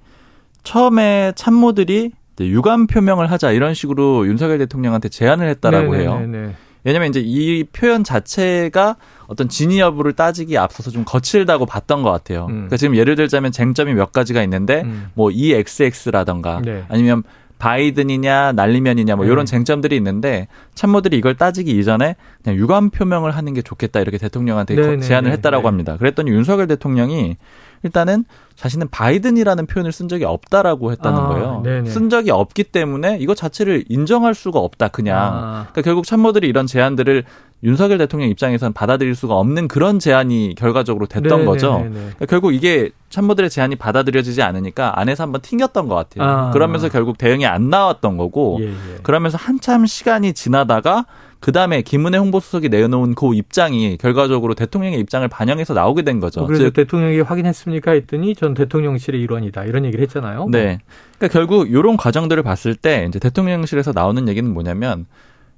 처음에 0.63 1.33
참모들이 1.35 2.11
유감 2.39 2.87
표명을 2.87 3.29
하자 3.29 3.51
이런 3.51 3.73
식으로 3.73 4.25
윤석열 4.27 4.59
대통령한테 4.59 5.09
제안을 5.09 5.49
했다라고 5.49 5.91
네네네네. 5.93 6.37
해요. 6.37 6.53
왜냐면 6.83 7.09
이제 7.09 7.21
이 7.23 7.63
표현 7.65 8.03
자체가 8.03 8.95
어떤 9.27 9.49
진위 9.49 9.79
여부를 9.79 10.13
따지기 10.13 10.57
앞서서 10.57 10.91
좀 10.91 11.03
거칠다고 11.05 11.65
봤던 11.65 12.03
것 12.03 12.11
같아요. 12.11 12.45
음. 12.45 12.53
그러니까 12.53 12.77
지금 12.77 12.95
예를 12.95 13.15
들자면 13.15 13.51
쟁점이 13.51 13.93
몇 13.93 14.11
가지가 14.11 14.41
있는데 14.43 14.81
음. 14.81 15.09
뭐 15.13 15.29
EXX라던가 15.31 16.61
네. 16.63 16.83
아니면 16.89 17.23
바이든이냐 17.59 18.53
날리면이냐 18.53 19.17
뭐 19.17 19.25
네. 19.25 19.31
이런 19.31 19.45
쟁점들이 19.45 19.95
있는데 19.97 20.47
참모들이 20.79 21.17
이걸 21.17 21.35
따지기 21.35 21.77
이전에 21.77 22.15
그냥 22.41 22.57
유감 22.57 22.91
표명을 22.91 23.31
하는 23.31 23.53
게 23.53 23.61
좋겠다 23.61 23.99
이렇게 23.99 24.17
대통령한테 24.17 24.75
네, 24.75 24.95
네 24.95 24.99
제안을 25.01 25.29
네, 25.29 25.35
했다라고 25.35 25.63
네. 25.63 25.67
합니다. 25.67 25.97
그랬더니 25.97 26.31
윤석열 26.31 26.67
대통령이 26.67 27.35
일단은 27.83 28.23
자신은 28.55 28.89
바이든이라는 28.89 29.67
표현을 29.67 29.91
쓴 29.91 30.07
적이 30.07 30.25
없다라고 30.25 30.91
했다는 30.91 31.19
아, 31.19 31.27
거예요. 31.27 31.61
네네. 31.63 31.89
쓴 31.89 32.09
적이 32.09 32.31
없기 32.31 32.65
때문에 32.65 33.17
이거 33.19 33.33
자체를 33.33 33.85
인정할 33.87 34.33
수가 34.33 34.59
없다 34.59 34.89
그냥. 34.89 35.17
아. 35.17 35.67
그러니까 35.71 35.81
결국 35.81 36.05
참모들이 36.05 36.47
이런 36.47 36.67
제안들을 36.67 37.23
윤석열 37.63 37.97
대통령 37.97 38.29
입장에서는 38.29 38.73
받아들일 38.73 39.15
수가 39.15 39.35
없는 39.35 39.67
그런 39.67 39.99
제안이 39.99 40.55
결과적으로 40.57 41.07
됐던 41.07 41.23
네네네네. 41.23 41.45
거죠. 41.45 41.77
그러니까 41.89 42.25
결국 42.25 42.53
이게 42.53 42.91
참모들의 43.09 43.49
제안이 43.49 43.75
받아들여지지 43.75 44.41
않으니까 44.41 44.99
안에서 44.99 45.23
한번 45.23 45.41
튕겼던 45.41 45.87
것 45.87 45.95
같아요. 45.95 46.29
아. 46.29 46.51
그러면서 46.51 46.89
결국 46.89 47.17
대응이 47.17 47.45
안 47.45 47.69
나왔던 47.69 48.17
거고 48.17 48.59
예, 48.61 48.67
예. 48.67 48.73
그러면서 49.03 49.37
한참 49.37 49.85
시간이 49.85 50.33
지나 50.33 50.63
다가 50.69 51.05
그 51.41 51.51
다음에 51.51 51.81
김은혜 51.81 52.17
홍보수석이 52.17 52.69
내놓은 52.69 53.15
그 53.15 53.33
입장이 53.33 53.97
결과적으로 53.97 54.55
대통령의 54.55 54.99
입장을 54.99 55.27
반영해서 55.27 55.73
나오게 55.73 56.03
된 56.03 56.19
거죠. 56.19 56.45
그래서 56.45 56.65
즉, 56.65 56.73
대통령이 56.73 57.21
확인했습니까 57.21 57.91
했더니 57.91 58.35
전 58.35 58.53
대통령실의 58.53 59.21
일원이다 59.21 59.65
이런 59.65 59.85
얘기를 59.85 60.03
했잖아요. 60.03 60.47
네. 60.49 60.79
그러니까 61.17 61.33
결국 61.37 61.69
이런 61.69 61.97
과정들을 61.97 62.41
봤을 62.43 62.75
때 62.75 63.05
이제 63.07 63.19
대통령실에서 63.19 63.91
나오는 63.93 64.27
얘기는 64.27 64.53
뭐냐면 64.53 65.05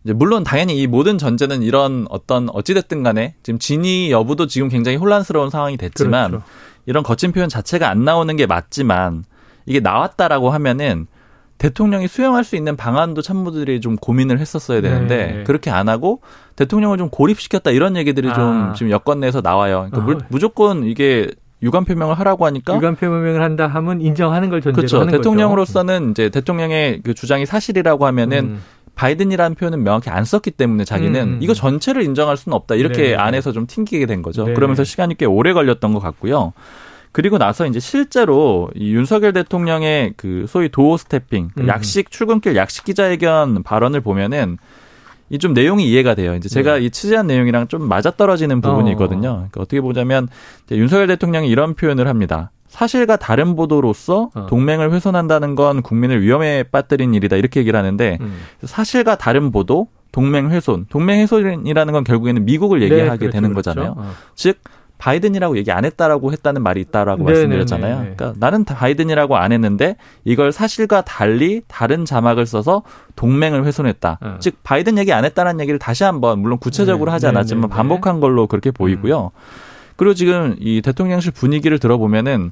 이제 0.03 0.13
물론 0.13 0.43
당연히 0.43 0.79
이 0.79 0.87
모든 0.87 1.17
전제는 1.17 1.61
이런 1.61 2.05
어떤 2.09 2.49
어찌됐든 2.49 3.03
간에 3.03 3.35
지금 3.43 3.59
진위 3.59 4.11
여부도 4.11 4.47
지금 4.47 4.69
굉장히 4.69 4.97
혼란스러운 4.97 5.49
상황이 5.49 5.77
됐지만 5.77 6.31
그렇죠. 6.31 6.45
이런 6.85 7.03
거친 7.03 7.31
표현 7.31 7.49
자체가 7.49 7.89
안 7.89 8.05
나오는 8.05 8.35
게 8.35 8.45
맞지만 8.45 9.23
이게 9.65 9.79
나왔다라고 9.79 10.49
하면은 10.51 11.07
대통령이 11.61 12.07
수용할 12.07 12.43
수 12.43 12.55
있는 12.55 12.75
방안도 12.75 13.21
참모들이 13.21 13.81
좀 13.81 13.95
고민을 13.95 14.39
했었어야 14.39 14.81
되는데 14.81 15.17
네. 15.27 15.43
그렇게 15.43 15.69
안 15.69 15.89
하고 15.89 16.21
대통령을 16.55 16.97
좀 16.97 17.09
고립시켰다 17.09 17.69
이런 17.69 17.95
얘기들이 17.95 18.29
아. 18.29 18.33
좀 18.33 18.73
지금 18.75 18.89
여권 18.89 19.19
내에서 19.19 19.41
나와요. 19.41 19.87
그러니까 19.91 20.25
어. 20.25 20.27
무조건 20.29 20.83
이게 20.85 21.29
유감 21.61 21.85
표명을 21.85 22.17
하라고 22.17 22.47
하니까 22.47 22.75
유감 22.75 22.95
표명을 22.95 23.43
한다 23.43 23.67
하면 23.67 24.01
인정하는 24.01 24.49
걸 24.49 24.61
전제로 24.61 24.75
그렇죠. 24.75 25.01
하는 25.01 25.11
대통령으로서는 25.11 26.09
이제 26.09 26.29
대통령의 26.29 27.01
그 27.03 27.13
주장이 27.13 27.45
사실이라고 27.45 28.07
하면은 28.07 28.39
음. 28.39 28.61
바이든이라는 28.95 29.55
표현은 29.55 29.83
명확히 29.83 30.09
안 30.09 30.25
썼기 30.25 30.49
때문에 30.49 30.83
자기는 30.83 31.21
음. 31.21 31.37
이거 31.41 31.53
전체를 31.53 32.01
인정할 32.01 32.37
수는 32.37 32.55
없다 32.55 32.73
이렇게 32.73 33.09
네. 33.09 33.15
안에서 33.15 33.51
좀 33.51 33.67
튕기게 33.67 34.07
된 34.07 34.23
거죠. 34.23 34.45
네. 34.45 34.53
그러면서 34.55 34.83
시간이 34.83 35.15
꽤 35.15 35.27
오래 35.27 35.53
걸렸던 35.53 35.93
것 35.93 35.99
같고요. 35.99 36.53
그리고 37.11 37.37
나서 37.37 37.65
이제 37.65 37.79
실제로 37.79 38.69
이 38.75 38.93
윤석열 38.93 39.33
대통령의 39.33 40.13
그 40.17 40.45
소위 40.47 40.69
도어 40.69 40.97
스태핑, 40.97 41.49
그 41.55 41.63
음. 41.63 41.67
약식 41.67 42.09
출근길 42.11 42.55
약식 42.55 42.85
기자회견 42.85 43.63
발언을 43.63 44.01
보면은 44.01 44.57
이 45.31 45.37
좀 45.37 45.53
내용이 45.53 45.89
이해가 45.89 46.13
돼요. 46.13 46.35
이제 46.35 46.49
제가 46.49 46.79
네. 46.79 46.85
이 46.85 46.89
취재한 46.89 47.25
내용이랑 47.25 47.69
좀 47.69 47.87
맞아떨어지는 47.87 48.59
부분이 48.59 48.89
어. 48.89 48.93
있거든요. 48.93 49.21
그러니까 49.33 49.61
어떻게 49.61 49.79
보자면 49.79 50.27
윤석열 50.69 51.07
대통령이 51.07 51.47
이런 51.47 51.73
표현을 51.73 52.07
합니다. 52.09 52.51
사실과 52.67 53.15
다른 53.15 53.55
보도로서 53.55 54.29
어. 54.35 54.45
동맹을 54.47 54.91
훼손한다는 54.91 55.55
건 55.55 55.81
국민을 55.81 56.21
위험에 56.21 56.63
빠뜨린 56.63 57.13
일이다 57.13 57.37
이렇게 57.37 57.61
얘기를 57.61 57.77
하는데 57.79 58.17
음. 58.19 58.39
사실과 58.63 59.17
다른 59.17 59.51
보도 59.51 59.87
동맹 60.11 60.51
훼손, 60.51 60.85
동맹 60.89 61.19
훼손이라는 61.21 61.93
건 61.93 62.03
결국에는 62.03 62.43
미국을 62.43 62.79
네, 62.79 62.85
얘기하게 62.85 63.11
네, 63.11 63.17
그렇죠, 63.17 63.31
되는 63.31 63.49
그렇죠. 63.51 63.69
거잖아요. 63.69 63.95
어. 63.97 64.11
즉 64.35 64.57
바이든이라고 65.01 65.57
얘기 65.57 65.71
안 65.71 65.83
했다라고 65.83 66.31
했다는 66.31 66.61
말이 66.61 66.79
있다라고 66.81 67.23
네네네. 67.23 67.33
말씀드렸잖아요. 67.33 67.97
그러니까 67.97 68.33
나는 68.37 68.63
바이든이라고 68.63 69.35
안 69.35 69.51
했는데 69.51 69.95
이걸 70.25 70.51
사실과 70.51 71.01
달리 71.01 71.61
다른 71.67 72.05
자막을 72.05 72.45
써서 72.45 72.83
동맹을 73.15 73.65
훼손했다. 73.65 74.19
어. 74.21 74.37
즉 74.39 74.57
바이든 74.61 74.99
얘기 74.99 75.11
안 75.11 75.25
했다는 75.25 75.59
얘기를 75.59 75.79
다시 75.79 76.03
한번 76.03 76.37
물론 76.39 76.59
구체적으로 76.59 77.09
네. 77.09 77.13
하지 77.13 77.25
않았지만 77.25 77.61
네네네. 77.61 77.75
반복한 77.75 78.19
걸로 78.19 78.45
그렇게 78.45 78.69
보이고요. 78.69 79.31
음. 79.33 79.39
그리고 79.95 80.13
지금 80.13 80.55
이 80.59 80.81
대통령실 80.83 81.31
분위기를 81.31 81.79
들어보면은 81.79 82.51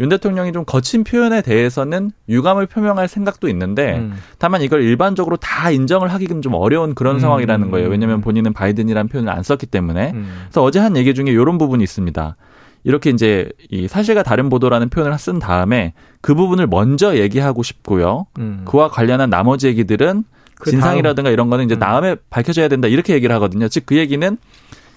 윤 0.00 0.08
대통령이 0.08 0.52
좀 0.52 0.64
거친 0.64 1.04
표현에 1.04 1.40
대해서는 1.42 2.10
유감을 2.28 2.66
표명할 2.66 3.06
생각도 3.06 3.48
있는데 3.48 3.98
음. 3.98 4.14
다만 4.38 4.62
이걸 4.62 4.82
일반적으로 4.82 5.36
다 5.36 5.70
인정을 5.70 6.12
하기는 6.12 6.42
좀 6.42 6.54
어려운 6.54 6.94
그런 6.94 7.16
음. 7.16 7.20
상황이라는 7.20 7.70
거예요. 7.70 7.88
왜냐하면 7.88 8.20
본인은 8.20 8.52
바이든이라는 8.52 9.08
표현을 9.08 9.32
안 9.32 9.42
썼기 9.42 9.66
때문에. 9.66 10.12
음. 10.14 10.42
그래서 10.46 10.62
어제 10.62 10.80
한 10.80 10.96
얘기 10.96 11.14
중에 11.14 11.26
이런 11.26 11.58
부분이 11.58 11.82
있습니다. 11.84 12.36
이렇게 12.82 13.10
이제 13.10 13.48
이 13.70 13.88
사실과 13.88 14.22
다른 14.22 14.48
보도라는 14.48 14.90
표현을 14.90 15.16
쓴 15.18 15.38
다음에 15.38 15.94
그 16.20 16.34
부분을 16.34 16.66
먼저 16.66 17.16
얘기하고 17.16 17.62
싶고요. 17.62 18.26
음. 18.38 18.62
그와 18.66 18.88
관련한 18.88 19.30
나머지 19.30 19.68
얘기들은 19.68 20.24
그 20.56 20.70
진상이라든가 20.70 21.30
이런 21.30 21.50
거는 21.50 21.64
이제 21.66 21.76
음. 21.76 21.78
다음에 21.78 22.16
밝혀져야 22.30 22.68
된다 22.68 22.88
이렇게 22.88 23.14
얘기를 23.14 23.34
하거든요. 23.36 23.68
즉 23.68 23.86
그 23.86 23.96
얘기는 23.96 24.36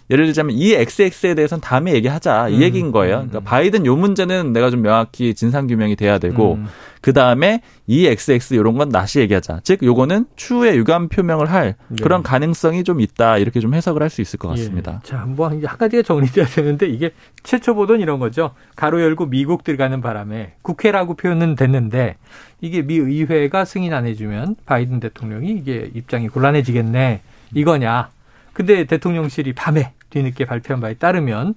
예를 0.09 0.25
들자면 0.25 0.55
이 0.57 0.73
XX에 0.73 1.35
대해서는 1.35 1.61
다음에 1.61 1.93
얘기하자 1.93 2.49
이 2.49 2.55
음. 2.55 2.61
얘기인 2.61 2.91
거예요. 2.91 3.17
그러니까 3.17 3.39
음. 3.39 3.43
바이든 3.43 3.85
요 3.85 3.95
문제는 3.95 4.53
내가 4.53 4.69
좀 4.69 4.81
명확히 4.81 5.33
진상 5.33 5.67
규명이 5.67 5.95
돼야 5.95 6.17
되고 6.17 6.55
음. 6.55 6.67
그 7.01 7.13
다음에 7.13 7.61
이 7.85 8.05
XX 8.07 8.55
이런 8.55 8.77
건 8.77 8.89
다시 8.89 9.19
얘기하자. 9.19 9.61
즉 9.63 9.83
요거는 9.83 10.25
추후에 10.35 10.75
유감 10.75 11.09
표명을 11.09 11.51
할 11.51 11.75
네. 11.87 11.97
그런 12.01 12.23
가능성이 12.23 12.83
좀 12.83 12.99
있다 13.01 13.37
이렇게 13.37 13.59
좀 13.59 13.73
해석을 13.73 14.01
할 14.01 14.07
수 14.09 14.21
있을 14.21 14.39
것 14.39 14.47
같습니다. 14.49 15.01
예. 15.03 15.07
자, 15.07 15.25
뭐한 15.25 15.61
가지가 15.61 16.01
정리돼야 16.01 16.45
되는데 16.45 16.87
이게 16.87 17.11
최초 17.43 17.75
보던 17.75 17.99
이런 17.99 18.19
거죠. 18.19 18.51
가로 18.75 19.01
열고 19.01 19.25
미국 19.25 19.65
들어가는 19.65 19.99
바람에 20.01 20.53
국회라고 20.61 21.15
표현은 21.15 21.55
됐는데 21.55 22.15
이게 22.61 22.81
미 22.81 22.95
의회가 22.95 23.65
승인 23.65 23.93
안 23.93 24.05
해주면 24.05 24.55
바이든 24.65 25.01
대통령이 25.01 25.51
이게 25.51 25.91
입장이 25.93 26.29
곤란해지겠네 26.29 27.21
이거냐. 27.53 28.09
근데 28.53 28.85
대통령실이 28.85 29.53
밤에 29.53 29.93
뒤늦게 30.09 30.45
발표한 30.45 30.81
바에 30.81 30.93
따르면 30.95 31.55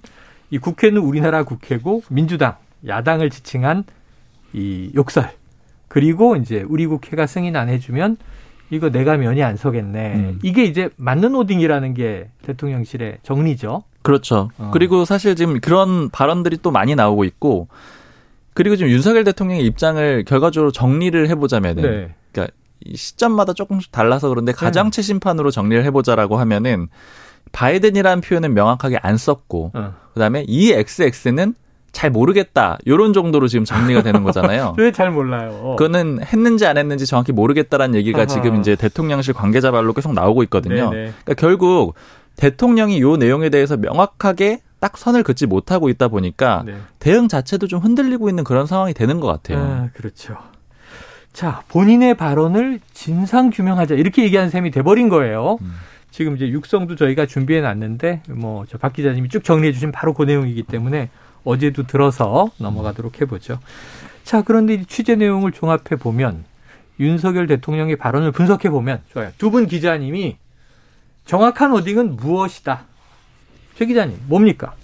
이 0.49 0.57
국회는 0.57 1.01
우리나라 1.01 1.43
국회고 1.43 2.03
민주당 2.09 2.55
야당을 2.87 3.29
지칭한 3.29 3.85
이 4.53 4.91
욕설 4.95 5.31
그리고 5.87 6.35
이제 6.35 6.65
우리 6.67 6.85
국회가 6.87 7.27
승인 7.27 7.55
안 7.55 7.69
해주면 7.69 8.17
이거 8.69 8.89
내가 8.89 9.17
면이 9.17 9.43
안 9.43 9.57
서겠네. 9.57 10.15
음. 10.15 10.39
이게 10.43 10.63
이제 10.63 10.89
맞는 10.95 11.35
오딩이라는 11.35 11.93
게 11.93 12.29
대통령실의 12.43 13.17
정리죠. 13.21 13.83
그렇죠. 14.01 14.49
어. 14.57 14.71
그리고 14.73 15.03
사실 15.03 15.35
지금 15.35 15.59
그런 15.59 16.09
발언들이 16.09 16.59
또 16.61 16.71
많이 16.71 16.95
나오고 16.95 17.25
있고 17.25 17.67
그리고 18.53 18.75
지금 18.77 18.91
윤석열 18.91 19.23
대통령의 19.25 19.65
입장을 19.65 20.23
결과적으로 20.25 20.71
정리를 20.71 21.29
해보자면은 21.29 21.83
네. 21.83 22.15
그러니까 22.31 22.55
시점마다 22.95 23.53
조금씩 23.53 23.91
달라서 23.91 24.29
그런데 24.29 24.53
가장 24.53 24.87
네. 24.87 24.91
최신판으로 24.91 25.51
정리를 25.51 25.83
해보자라고 25.85 26.37
하면은 26.37 26.87
바이든이라는 27.51 28.21
표현은 28.21 28.53
명확하게 28.53 28.97
안 29.01 29.17
썼고 29.17 29.71
어. 29.73 29.93
그다음에 30.13 30.43
이 30.47 30.71
XX는 30.71 31.55
잘 31.91 32.09
모르겠다 32.09 32.77
요런 32.87 33.11
정도로 33.11 33.47
지금 33.49 33.65
정리가 33.65 34.01
되는 34.03 34.23
거잖아요. 34.23 34.75
왜 34.79 34.91
잘 34.93 35.11
몰라요? 35.11 35.75
그거는 35.77 36.19
했는지 36.23 36.65
안 36.65 36.77
했는지 36.77 37.05
정확히 37.05 37.33
모르겠다라는 37.33 37.95
얘기가 37.95 38.19
아하. 38.19 38.25
지금 38.27 38.59
이제 38.61 38.75
대통령실 38.77 39.33
관계자 39.33 39.71
말로 39.71 39.91
계속 39.93 40.13
나오고 40.13 40.43
있거든요. 40.43 40.89
네네. 40.89 41.11
그러니까 41.23 41.33
결국 41.35 41.95
대통령이 42.37 43.01
요 43.01 43.17
내용에 43.17 43.49
대해서 43.49 43.75
명확하게 43.75 44.61
딱 44.79 44.97
선을 44.97 45.23
긋지 45.23 45.45
못하고 45.47 45.89
있다 45.89 46.07
보니까 46.07 46.63
네. 46.65 46.75
대응 46.99 47.27
자체도 47.27 47.67
좀 47.67 47.81
흔들리고 47.81 48.29
있는 48.29 48.43
그런 48.45 48.65
상황이 48.65 48.93
되는 48.93 49.19
것 49.19 49.27
같아요. 49.27 49.59
아, 49.59 49.89
그렇죠. 49.93 50.37
자, 51.33 51.61
본인의 51.69 52.15
발언을 52.15 52.79
진상 52.93 53.49
규명하자 53.51 53.95
이렇게 53.95 54.23
얘기한 54.23 54.49
셈이 54.49 54.71
돼버린 54.71 55.07
거예요. 55.09 55.57
음. 55.61 55.73
지금 56.11 56.35
이제 56.35 56.49
육성도 56.49 56.95
저희가 56.95 57.25
준비해 57.25 57.61
놨는데 57.61 58.23
뭐저박 58.29 58.93
기자님이 58.93 59.29
쭉 59.29 59.43
정리해 59.43 59.71
주신 59.73 59.91
바로 59.91 60.13
그 60.13 60.23
내용이기 60.23 60.63
때문에 60.63 61.09
어제도 61.43 61.87
들어서 61.87 62.51
넘어가도록 62.57 63.21
해보죠. 63.21 63.59
자, 64.23 64.43
그런데 64.43 64.75
이 64.75 64.85
취재 64.85 65.15
내용을 65.15 65.51
종합해 65.51 65.95
보면 65.99 66.43
윤석열 66.99 67.47
대통령의 67.47 67.95
발언을 67.95 68.31
분석해 68.31 68.69
보면 68.69 69.01
좋아요. 69.11 69.31
두 69.37 69.49
분 69.49 69.65
기자님이 69.65 70.37
정확한 71.25 71.71
워딩은 71.71 72.17
무엇이다. 72.17 72.85
최 73.75 73.85
기자님 73.85 74.17
뭡니까? 74.27 74.75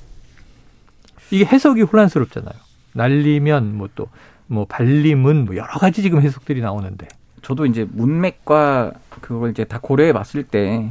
이게 1.30 1.46
해석이 1.46 1.82
혼란스럽잖아요. 1.84 2.54
날리면 2.94 3.76
뭐 3.78 3.90
또뭐 3.94 4.66
발림은 4.68 5.46
뭐 5.46 5.56
여러 5.56 5.68
가지 5.78 6.02
지금 6.02 6.22
해석들이 6.22 6.62
나오는데. 6.62 7.08
저도 7.44 7.66
이제 7.66 7.86
문맥과 7.92 8.94
그걸 9.22 9.52
이제 9.52 9.64
다 9.66 9.80
고려해 9.80 10.14
봤을 10.14 10.44
때 10.44 10.90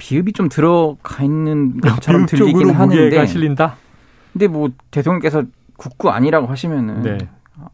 비읍이 0.00 0.32
좀 0.32 0.48
들어가 0.48 1.22
있는 1.22 1.78
것처럼 1.78 2.24
들리긴 2.24 2.70
하는데 2.70 3.26
실린다. 3.26 3.76
근데 4.32 4.48
뭐 4.48 4.70
대통령께서 4.90 5.44
국구 5.76 6.08
아니라고 6.10 6.46
하시면은 6.46 7.02
네. 7.02 7.18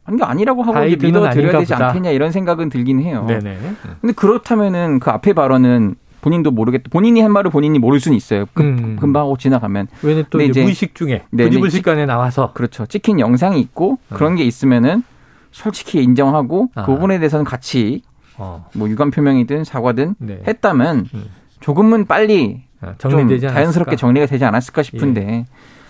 아니 0.04 0.20
아니라고 0.20 0.64
하고 0.64 0.80
믿어 0.80 0.96
드려야 0.98 1.30
아닌가 1.30 1.58
되지 1.60 1.72
보다. 1.72 1.88
않겠냐 1.88 2.10
이런 2.10 2.32
생각은 2.32 2.68
들긴 2.68 3.00
해요. 3.00 3.24
네네. 3.28 3.58
근데 4.00 4.12
그렇다면은 4.14 4.98
그 4.98 5.10
앞에 5.10 5.34
발언은 5.34 5.94
본인도 6.20 6.50
모르겠다. 6.50 6.88
본인이 6.90 7.20
한 7.20 7.30
말을 7.30 7.52
본인이 7.52 7.78
모를 7.78 8.00
수는 8.00 8.16
있어요. 8.16 8.46
금, 8.54 8.66
음. 8.78 8.96
금방 8.98 9.22
하고 9.22 9.36
지나가면. 9.36 9.86
왜냐면 10.02 10.24
또 10.30 10.40
이제 10.40 10.60
무의식 10.62 10.96
중에 10.96 11.22
네, 11.30 11.44
부지불식간에 11.44 12.06
나와서 12.06 12.52
그렇죠. 12.52 12.86
찍힌 12.86 13.20
영상이 13.20 13.60
있고 13.60 13.98
어. 14.10 14.14
그런 14.16 14.34
게 14.34 14.42
있으면은 14.42 15.04
솔직히 15.52 16.02
인정하고 16.02 16.70
아. 16.74 16.84
그 16.84 16.92
부분에 16.92 17.18
대해서는 17.20 17.44
같이 17.44 18.02
어, 18.38 18.68
뭐 18.74 18.88
유감 18.88 19.12
표명이든 19.12 19.62
사과든 19.62 20.16
네. 20.18 20.42
했다면 20.44 21.06
음. 21.14 21.24
조금은 21.66 22.06
빨리 22.06 22.62
어, 22.80 22.94
좀 22.98 23.10
정리되지? 23.10 23.48
자연스럽게 23.48 23.96
정리가 23.96 24.26
되지 24.26 24.44
않았을까 24.44 24.84
싶은데 24.84 25.46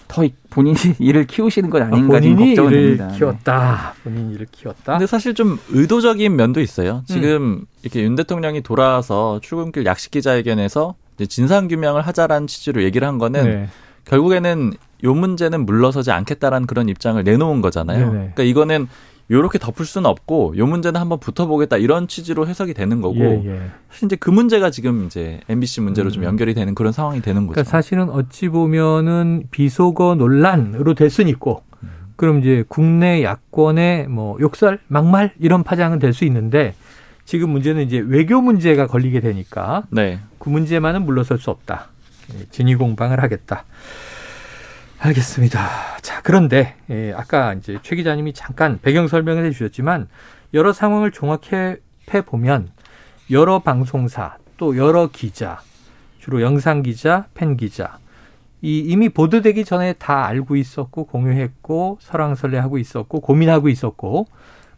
더 0.09 0.25
이- 0.25 0.33
본인이 0.49 0.75
일을 0.99 1.26
키우시는 1.26 1.68
건 1.68 1.83
아닌가 1.83 2.16
아, 2.16 2.21
지금 2.21 2.37
본인이 2.37 2.54
걱정은 2.56 2.71
일을 2.73 2.83
됩니다. 2.97 3.09
네. 3.09 3.18
키웠다. 3.18 3.95
본인 4.02 4.30
일을 4.30 4.47
키웠다. 4.50 4.92
근데 4.92 5.06
사실 5.06 5.35
좀 5.35 5.59
의도적인 5.68 6.35
면도 6.35 6.62
있어요. 6.62 6.99
음. 7.00 7.04
지금 7.06 7.64
이렇게 7.83 8.02
윤 8.02 8.14
대통령이 8.14 8.62
돌아와서 8.62 9.38
출근길 9.42 9.85
약식 9.85 10.12
기자회견에서 10.12 10.95
진상 11.28 11.68
규명을 11.68 12.00
하자라는 12.06 12.47
취지로 12.47 12.83
얘기를 12.83 13.06
한 13.06 13.18
거는 13.18 13.45
네. 13.45 13.68
결국에는 14.06 14.73
요 15.04 15.12
문제는 15.14 15.66
물러서지 15.66 16.11
않겠다라는 16.11 16.66
그런 16.66 16.88
입장을 16.88 17.23
내놓은 17.23 17.61
거잖아요. 17.61 17.99
네네. 17.99 18.12
그러니까 18.12 18.42
이거는 18.45 18.88
요렇게 19.30 19.59
덮을 19.59 19.85
수는 19.85 20.06
없고 20.09 20.54
요 20.56 20.66
문제는 20.66 21.00
한번 21.00 21.18
붙어보겠다 21.18 21.78
이런 21.78 22.06
취지로 22.06 22.47
해석이 22.47 22.75
되는 22.75 23.00
거고 23.00 23.18
예, 23.18 23.42
예. 23.45 23.61
사실 23.90 24.06
이제 24.06 24.16
그 24.16 24.30
문제가 24.30 24.71
지금 24.71 25.04
이제 25.04 25.40
MBC 25.49 25.80
문제로 25.80 26.11
좀 26.11 26.23
음. 26.23 26.28
연결이 26.28 26.54
되는 26.54 26.75
그런 26.75 26.92
상황이 26.92 27.21
되는 27.21 27.42
거죠. 27.47 27.54
그러니까 27.54 27.71
사실은 27.71 28.09
어찌 28.11 28.49
보면은 28.49 29.45
비속어 29.50 30.15
논란으로 30.15 30.95
될 30.95 31.10
수는 31.10 31.28
있고, 31.30 31.65
그럼 32.15 32.39
이제 32.41 32.65
국내 32.69 33.25
야권의 33.25 34.08
뭐 34.08 34.39
욕설, 34.41 34.78
막말 34.86 35.32
이런 35.41 35.65
파장은 35.65 35.99
될 35.99 36.12
수 36.12 36.25
있는데 36.25 36.75
지금 37.25 37.50
문제는 37.50 37.82
이제 37.82 37.99
외교 37.99 38.41
문제가 38.41 38.86
걸리게 38.86 39.21
되니까 39.21 39.82
네. 39.91 40.21
그 40.39 40.49
문제만은 40.49 41.04
물러설 41.04 41.39
수 41.39 41.50
없다. 41.50 41.89
예, 42.32 42.45
진위 42.50 42.76
공방을 42.76 43.21
하겠다. 43.23 43.65
알겠습니다. 44.99 45.99
자, 46.00 46.21
그런데 46.23 46.75
예, 46.91 47.13
아까 47.15 47.52
이제 47.54 47.78
최 47.82 47.97
기자님이 47.97 48.32
잠깐 48.32 48.78
배경 48.80 49.09
설명을 49.09 49.45
해주셨지만 49.47 50.09
여러 50.54 50.73
상황을 50.73 51.11
종합해 51.11 52.23
보면 52.25 52.71
여러 53.30 53.59
방송사 53.59 54.39
또 54.56 54.76
여러 54.76 55.09
기자 55.09 55.61
주로 56.19 56.41
영상 56.41 56.82
기자, 56.82 57.26
팬 57.35 57.56
기자 57.56 57.99
이 58.63 58.78
이미 58.78 59.09
보도되기 59.09 59.65
전에 59.65 59.93
다 59.95 60.26
알고 60.26 60.56
있었고 60.56 61.04
공유했고 61.06 61.99
설왕설래하고 62.00 62.78
있었고 62.78 63.21
고민하고 63.21 63.69
있었고 63.69 64.26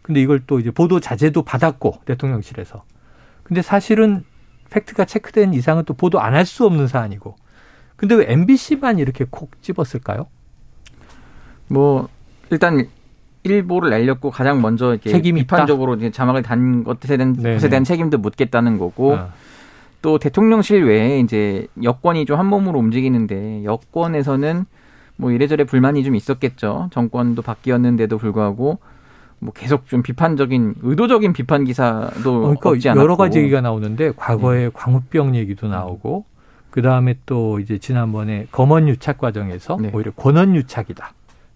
근데 0.02 0.20
이걸 0.20 0.40
또 0.46 0.59
이제 0.59 0.70
보도 0.70 1.00
자제도 1.00 1.42
받았고 1.42 2.00
대통령실에서 2.07 2.83
근데 3.44 3.62
사실은 3.62 4.24
팩트가 4.70 5.04
체크된 5.04 5.54
이상은 5.54 5.85
또 5.85 5.94
보도 5.94 6.20
안 6.20 6.35
할 6.35 6.44
수 6.44 6.66
없는 6.66 6.88
사안이고 6.88 7.37
근데 7.98 8.14
왜 8.14 8.26
MBC만 8.28 8.98
이렇게 8.98 9.26
콕 9.28 9.50
집었을까요? 9.61 10.26
뭐 11.68 12.08
일단 12.50 12.87
일보를 13.42 13.90
날렸고 13.90 14.30
가장 14.30 14.62
먼저 14.62 14.92
이렇게 14.92 15.11
책임이 15.11 15.40
있다? 15.40 15.56
비판적으로 15.56 15.94
이제 15.96 16.11
자막을 16.11 16.42
단 16.42 16.84
것에 16.84 17.16
대한. 17.16 17.34
것에 17.37 17.68
대한 17.68 17.84
책임도 17.84 18.18
묻겠다는 18.18 18.78
거고 18.78 19.14
어. 19.14 19.28
또 20.00 20.18
대통령실 20.18 20.84
외에 20.84 21.18
이제 21.20 21.66
여권이 21.82 22.24
좀 22.24 22.38
한 22.38 22.46
몸으로 22.46 22.78
움직이는데 22.78 23.64
여권에서는 23.64 24.64
뭐 25.16 25.32
이래저래 25.32 25.64
불만이 25.64 26.04
좀 26.04 26.14
있었겠죠. 26.14 26.88
정권도 26.92 27.42
바뀌었는데도 27.42 28.16
불구하고 28.18 28.78
뭐 29.40 29.52
계속 29.52 29.87
좀 29.88 30.02
비판적인 30.02 30.76
의도적인 30.82 31.32
비판 31.32 31.64
기사도 31.64 32.37
어, 32.37 32.40
그러니까 32.40 32.70
없지 32.70 32.88
않았고 32.90 33.02
여러 33.02 33.16
가지 33.16 33.38
얘기가 33.40 33.61
나오는데 33.61 34.12
과거에 34.16 34.70
광우병 34.72 35.34
얘기도 35.34 35.66
나오고 35.68 36.24
그 36.70 36.83
다음에 36.83 37.16
또 37.26 37.59
이제 37.61 37.78
지난번에 37.78 38.46
검언 38.52 38.88
유착 38.88 39.18
과정에서 39.18 39.78
네. 39.81 39.90
오히려 39.94 40.11
권언 40.12 40.54
유착이다 40.54 41.12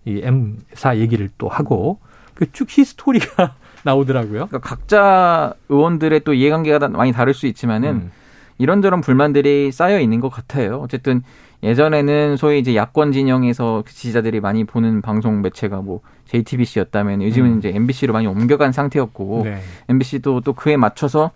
이 0.06 0.20
M사 0.22 0.96
얘기를 0.96 1.28
또 1.38 1.48
하고 1.48 1.98
그 2.34 2.46
쭉 2.52 2.66
히스토리가 2.70 3.54
나오더라고요. 3.84 4.46
그러니까 4.46 4.58
각자 4.60 5.54
의원들의 5.68 6.20
또 6.24 6.32
이해관계가 6.34 6.78
다- 6.78 6.88
많이 6.88 7.12
다를 7.12 7.34
수 7.34 7.46
있지만은 7.46 7.88
음. 7.90 8.10
이런저런 8.58 9.00
불만들이 9.00 9.70
쌓여 9.72 9.98
있는 10.00 10.20
것 10.20 10.28
같아요. 10.28 10.78
어쨌든 10.82 11.22
예전에는 11.62 12.36
소위 12.36 12.58
이제 12.58 12.74
야권 12.74 13.12
진영에서 13.12 13.82
그 13.86 13.92
지지자들이 13.92 14.40
많이 14.40 14.64
보는 14.64 15.02
방송 15.02 15.42
매체가 15.42 15.80
뭐 15.82 16.00
JTBC였다면 16.26 17.22
요즘은 17.22 17.52
음. 17.52 17.58
이제 17.58 17.70
MBC로 17.74 18.12
많이 18.12 18.26
옮겨간 18.26 18.72
상태였고 18.72 19.42
네. 19.44 19.60
MBC도 19.88 20.40
또 20.40 20.52
그에 20.54 20.76
맞춰서 20.76 21.30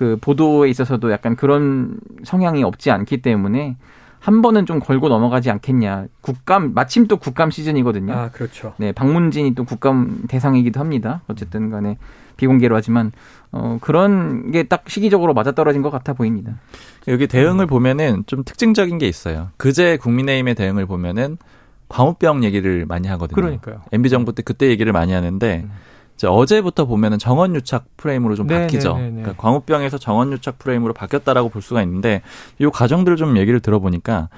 그 0.00 0.16
보도에 0.18 0.70
있어서도 0.70 1.12
약간 1.12 1.36
그런 1.36 1.98
성향이 2.24 2.64
없지 2.64 2.90
않기 2.90 3.20
때문에 3.20 3.76
한 4.18 4.40
번은 4.40 4.64
좀 4.64 4.80
걸고 4.80 5.10
넘어가지 5.10 5.50
않겠냐. 5.50 6.06
국감 6.22 6.72
마침 6.72 7.06
또 7.06 7.18
국감 7.18 7.50
시즌이거든요. 7.50 8.14
아 8.14 8.30
그렇죠. 8.30 8.72
네, 8.78 8.92
방문진이 8.92 9.54
또 9.54 9.66
국감 9.66 10.22
대상이기도 10.26 10.80
합니다. 10.80 11.20
어쨌든 11.28 11.68
간에 11.68 11.98
비공개로 12.38 12.74
하지만 12.74 13.12
어 13.52 13.76
그런 13.82 14.50
게 14.52 14.62
딱 14.62 14.84
시기적으로 14.88 15.34
맞아떨어진 15.34 15.82
것 15.82 15.90
같아 15.90 16.14
보입니다. 16.14 16.54
여기 17.06 17.26
대응을 17.26 17.66
보면은 17.66 18.22
좀 18.26 18.42
특징적인 18.42 18.96
게 18.96 19.06
있어요. 19.06 19.48
그제 19.58 19.98
국민의힘의 19.98 20.54
대응을 20.54 20.86
보면은 20.86 21.36
광우병 21.90 22.42
얘기를 22.44 22.86
많이 22.86 23.06
하거든요. 23.08 23.34
그러니까요. 23.34 23.82
MB 23.92 24.08
정부 24.08 24.34
때 24.34 24.42
그때 24.42 24.68
얘기를 24.68 24.94
많이 24.94 25.12
하는데 25.12 25.60
음. 25.66 25.70
어제부터 26.28 26.84
보면은 26.84 27.18
정원 27.18 27.54
유착 27.54 27.84
프레임으로 27.96 28.34
좀 28.34 28.46
네, 28.46 28.60
바뀌죠. 28.60 28.94
네, 28.94 29.02
네, 29.02 29.10
네. 29.10 29.22
그러니까 29.22 29.42
광우병에서 29.42 29.98
정원 29.98 30.32
유착 30.32 30.58
프레임으로 30.58 30.92
바뀌었다라고 30.92 31.48
볼 31.48 31.62
수가 31.62 31.82
있는데 31.82 32.22
이 32.58 32.66
과정들을 32.66 33.16
좀 33.16 33.36
얘기를 33.38 33.60
들어보니까 33.60 34.28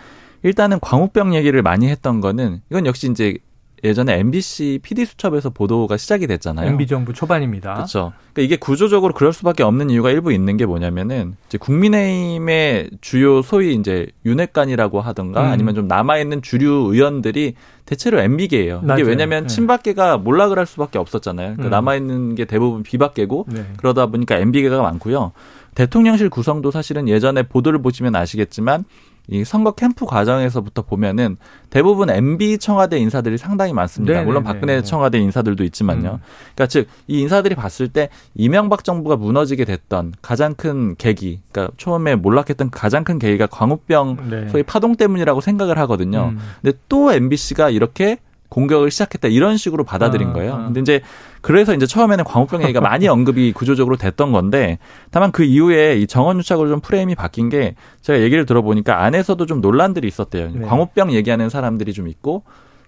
일단은 0.42 0.80
광우병 0.80 1.34
얘기를 1.34 1.62
많이 1.62 1.88
했던 1.88 2.20
거는 2.20 2.60
이건 2.70 2.86
역시 2.86 3.10
이제 3.10 3.38
예전에 3.84 4.18
MBC 4.18 4.80
PD 4.82 5.04
수첩에서 5.04 5.50
보도가 5.50 5.96
시작이 5.96 6.26
됐잖아요. 6.28 6.68
MB 6.68 6.86
정부 6.86 7.12
초반입니다. 7.12 7.74
그렇죠. 7.74 8.12
그러니까 8.32 8.42
이게 8.42 8.56
구조적으로 8.56 9.12
그럴 9.12 9.32
수밖에 9.32 9.64
없는 9.64 9.90
이유가 9.90 10.10
일부 10.10 10.32
있는 10.32 10.56
게 10.56 10.66
뭐냐면은 10.66 11.34
이제 11.48 11.58
국민의힘의 11.58 12.90
주요 13.00 13.42
소위 13.42 13.74
이제 13.74 14.06
윤핵관이라고 14.24 15.00
하던가 15.00 15.42
음. 15.42 15.46
아니면 15.46 15.74
좀 15.74 15.88
남아 15.88 16.18
있는 16.18 16.42
주류 16.42 16.90
의원들이 16.92 17.54
대체로 17.84 18.20
MB계예요. 18.20 18.82
맞아요. 18.82 19.00
이게 19.00 19.08
왜냐하면 19.08 19.48
네. 19.48 19.48
친박계가 19.48 20.18
몰락을 20.18 20.58
할 20.58 20.66
수밖에 20.66 20.98
없었잖아요. 20.98 21.56
그러니까 21.56 21.64
음. 21.66 21.70
남아 21.70 21.96
있는 21.96 22.34
게 22.36 22.44
대부분 22.44 22.84
비박계고 22.84 23.46
네. 23.48 23.66
그러다 23.78 24.06
보니까 24.06 24.36
MB계가 24.38 24.80
많고요. 24.80 25.32
대통령실 25.74 26.30
구성도 26.30 26.70
사실은 26.70 27.08
예전에 27.08 27.42
보도를 27.42 27.82
보시면 27.82 28.14
아시겠지만 28.14 28.84
이 29.28 29.44
선거 29.44 29.72
캠프 29.72 30.04
과정에서부터 30.06 30.82
보면은 30.82 31.36
대부분 31.70 32.10
MB 32.10 32.58
청와대 32.58 32.98
인사들이 32.98 33.38
상당히 33.38 33.72
많습니다. 33.72 34.12
네네네. 34.12 34.26
물론 34.26 34.42
박근혜 34.42 34.82
청와대 34.82 35.18
인사들도 35.18 35.64
있지만요. 35.64 36.10
음. 36.14 36.18
그러니까 36.54 36.66
즉 36.66 36.88
이 37.08 37.20
인사들이 37.20 37.54
봤을 37.54 37.88
때 37.88 38.08
이명박 38.34 38.84
정부가 38.84 39.16
무너지게 39.16 39.64
됐던 39.64 40.14
가장 40.22 40.54
큰 40.54 40.94
계기, 40.96 41.40
그러니까 41.50 41.74
처음에 41.76 42.14
몰락했던 42.16 42.70
가장 42.70 43.04
큰 43.04 43.18
계기가 43.18 43.46
광우병 43.46 44.30
네. 44.30 44.48
소위 44.48 44.62
파동 44.62 44.96
때문이라고 44.96 45.40
생각을 45.40 45.78
하거든요. 45.80 46.30
음. 46.32 46.38
근데 46.62 46.78
또 46.88 47.12
MBC가 47.12 47.70
이렇게 47.70 48.18
공격을 48.52 48.90
시작했다 48.90 49.28
이런 49.28 49.56
식으로 49.56 49.82
받아들인 49.82 50.28
아, 50.28 50.32
거예요. 50.34 50.54
아. 50.54 50.64
근데 50.66 50.80
이제 50.80 51.00
그래서 51.40 51.74
이제 51.74 51.86
처음에는 51.86 52.24
광우병 52.24 52.62
얘기가 52.62 52.80
많이 52.80 53.08
언급이 53.08 53.52
구조적으로 53.52 53.96
됐던 53.96 54.30
건데 54.30 54.78
다만 55.10 55.32
그 55.32 55.42
이후에 55.42 55.96
이 55.96 56.06
정원 56.06 56.38
유착으로 56.38 56.68
좀 56.68 56.80
프레임이 56.80 57.14
바뀐 57.14 57.48
게 57.48 57.74
제가 58.02 58.20
얘기를 58.20 58.44
들어보니까 58.44 59.02
안에서도 59.02 59.44
좀 59.46 59.60
논란들이 59.62 60.06
있었대요. 60.06 60.50
네. 60.52 60.66
광우병 60.66 61.12
얘기하는 61.12 61.48
사람들이 61.48 61.94
좀 61.94 62.08
있고 62.08 62.44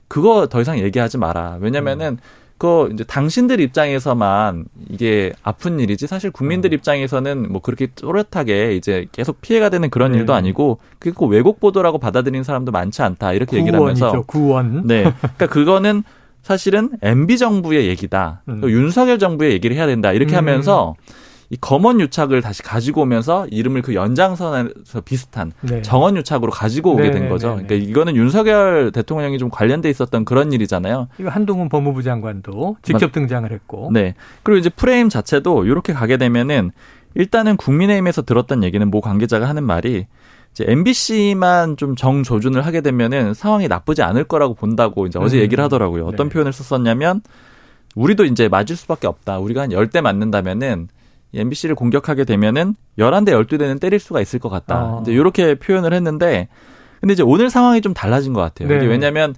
그거 0.07 0.46
더 0.48 0.61
이상 0.61 0.79
얘기하지 0.79 1.16
마라. 1.18 1.57
왜냐면은 1.61 2.18
그 2.56 2.88
이제 2.92 3.04
당신들 3.04 3.60
입장에서만 3.60 4.66
이게 4.88 5.32
아픈 5.42 5.80
일이지 5.80 6.06
사실 6.06 6.30
국민들 6.30 6.70
어. 6.70 6.74
입장에서는 6.74 7.50
뭐 7.52 7.60
그렇게 7.60 7.88
또렷하게 7.94 8.76
이제 8.76 9.06
계속 9.12 9.40
피해가 9.40 9.70
되는 9.70 9.90
그런 9.90 10.12
네. 10.12 10.18
일도 10.18 10.34
아니고 10.34 10.78
그게 10.98 11.10
꼭 11.10 11.26
왜곡 11.26 11.60
보도라고 11.60 11.98
받아들이는 11.98 12.44
사람도 12.44 12.70
많지 12.72 13.02
않다 13.02 13.32
이렇게 13.32 13.56
얘기를 13.56 13.78
하면서 13.78 14.06
구원이죠. 14.08 14.24
구원. 14.26 14.86
네. 14.86 15.02
그러니까 15.20 15.46
그거는 15.46 16.04
사실은 16.42 16.90
MB 17.02 17.38
정부의 17.38 17.88
얘기다. 17.88 18.42
음. 18.48 18.60
또 18.60 18.70
윤석열 18.70 19.18
정부의 19.18 19.52
얘기를 19.52 19.74
해야 19.76 19.86
된다. 19.86 20.12
이렇게 20.12 20.36
음. 20.36 20.38
하면서 20.38 20.94
이 21.50 21.57
검언 21.61 22.00
유착을 22.00 22.40
다시 22.42 22.62
가지고 22.62 23.02
오면서 23.02 23.46
이름을 23.50 23.83
그 23.83 23.94
연장선에서 23.94 25.02
비슷한 25.04 25.52
네. 25.61 25.83
정원 25.83 26.16
유착으로 26.16 26.50
가지고 26.50 26.94
오게. 26.94 27.11
된 27.11 27.28
거죠. 27.28 27.50
그러니까 27.50 27.74
이거는 27.74 28.16
윤석열 28.16 28.90
대통령이 28.92 29.38
좀 29.38 29.50
관련돼 29.50 29.90
있었던 29.90 30.24
그런 30.24 30.52
일이잖아요. 30.52 31.09
이거 31.18 31.28
한동훈 31.28 31.68
법무부 31.68 32.02
장관도 32.02 32.78
직접 32.83 33.12
등장을 33.12 33.50
했고. 33.50 33.90
네. 33.92 34.14
그리고 34.42 34.59
이제 34.59 34.70
프레임 34.70 35.09
자체도 35.09 35.66
이렇게 35.66 35.92
가게 35.92 36.16
되면은 36.16 36.72
일단은 37.14 37.57
국민의힘에서 37.57 38.22
들었던 38.22 38.64
얘기는 38.64 38.90
모 38.90 39.00
관계자가 39.00 39.48
하는 39.48 39.62
말이 39.64 40.07
이제 40.52 40.64
MBC만 40.66 41.76
좀 41.76 41.96
정조준을 41.96 42.64
하게 42.64 42.80
되면은 42.80 43.35
상황이 43.35 43.68
나쁘지 43.68 44.02
않을 44.02 44.24
거라고 44.24 44.54
본다고 44.54 45.07
이제 45.07 45.18
어제 45.18 45.38
음. 45.38 45.42
얘기를 45.42 45.62
하더라고요. 45.62 46.07
어떤 46.07 46.28
네. 46.28 46.33
표현을 46.33 46.52
썼었냐면 46.52 47.22
우리도 47.94 48.24
이제 48.24 48.48
맞을 48.48 48.76
수밖에 48.76 49.07
없다. 49.07 49.38
우리가 49.38 49.62
한 49.62 49.70
10대 49.70 50.00
맞는다면은 50.00 50.88
이 50.88 51.03
MBC를 51.34 51.74
공격하게 51.74 52.24
되면은 52.24 52.74
11대 52.98 53.30
12대는 53.30 53.80
때릴 53.80 53.98
수가 53.98 54.20
있을 54.20 54.38
것 54.38 54.48
같다. 54.48 54.84
어. 54.84 54.98
이제 55.02 55.12
이렇게 55.12 55.54
표현을 55.54 55.92
했는데 55.92 56.48
근데 57.00 57.12
이제 57.12 57.22
오늘 57.22 57.50
상황이 57.50 57.80
좀 57.80 57.92
달라진 57.92 58.32
것 58.32 58.40
같아요. 58.40 58.68
네. 58.68 58.86
왜냐면 58.86 59.34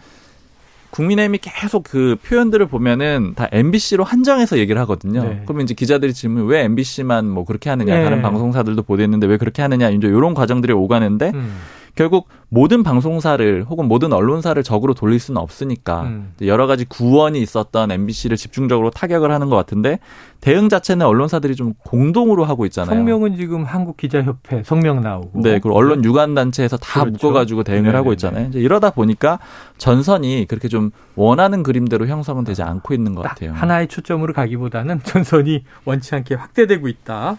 국민의힘이 0.91 1.39
계속 1.43 1.83
그 1.83 2.17
표현들을 2.25 2.65
보면은 2.67 3.33
다 3.35 3.49
MBC로 3.53 4.05
한정해서 4.05 4.59
얘기를 4.59 4.81
하거든요. 4.83 5.25
네. 5.25 5.43
그러면 5.45 5.65
이제 5.65 5.75
기자들이 5.75 6.15
질문 6.15 6.47
왜 6.47 6.63
MBC만 6.63 7.29
뭐 7.29 7.45
그렇게 7.45 7.69
하느냐, 7.69 7.97
네. 7.97 8.05
다른 8.05 8.23
방송사들도 8.23 8.83
보도했는데 8.85 9.27
왜 9.27 9.37
그렇게 9.37 9.63
하느냐, 9.63 9.91
이제 9.91 10.07
이런 10.07 10.33
과정들이 10.33 10.73
오가는데 10.73 11.33
음. 11.35 11.57
결국 11.97 12.29
모든 12.49 12.83
방송사를 12.83 13.65
혹은 13.69 13.89
모든 13.89 14.13
언론사를 14.13 14.63
적으로 14.63 14.95
돌릴 14.95 15.19
수는 15.19 15.41
없으니까 15.41 16.03
음. 16.03 16.35
여러 16.43 16.67
가지 16.67 16.85
구원이 16.85 17.41
있었던 17.41 17.91
MBC를 17.91 18.37
집중적으로 18.37 18.91
타격을 18.91 19.33
하는 19.33 19.49
것 19.49 19.57
같은데 19.57 19.99
대응 20.41 20.69
자체는 20.69 21.07
언론사들이 21.07 21.57
좀 21.57 21.73
공동으로 21.85 22.45
하고 22.45 22.67
있잖아요. 22.67 22.95
성명은 22.95 23.37
지금 23.37 23.65
한국 23.65 23.97
기자협회 23.97 24.63
성명 24.63 25.01
나오고. 25.01 25.41
네, 25.41 25.59
그리고 25.59 25.75
언론 25.75 26.05
유관 26.05 26.35
단체에서 26.35 26.77
다 26.77 27.01
그렇죠. 27.01 27.13
묶어가지고 27.13 27.65
대응을 27.65 27.85
네네네. 27.85 27.97
하고 27.97 28.13
있잖아요. 28.13 28.49
이제 28.49 28.61
이러다 28.61 28.91
보니까 28.91 29.39
전선이 29.79 30.45
그렇게 30.49 30.69
좀 30.69 30.91
원하는 31.15 31.63
그림대로 31.63 32.07
형성은 32.07 32.45
되지 32.45 32.63
않고 32.63 32.93
있는 32.93 33.15
것딱 33.15 33.37
같아요. 33.37 33.55
하나의 33.55 33.89
초점으로 33.89 34.35
가기보다는 34.35 35.01
전선이 35.03 35.65
원치 35.87 36.15
않게 36.15 36.35
확대되고 36.35 36.89
있다. 36.89 37.39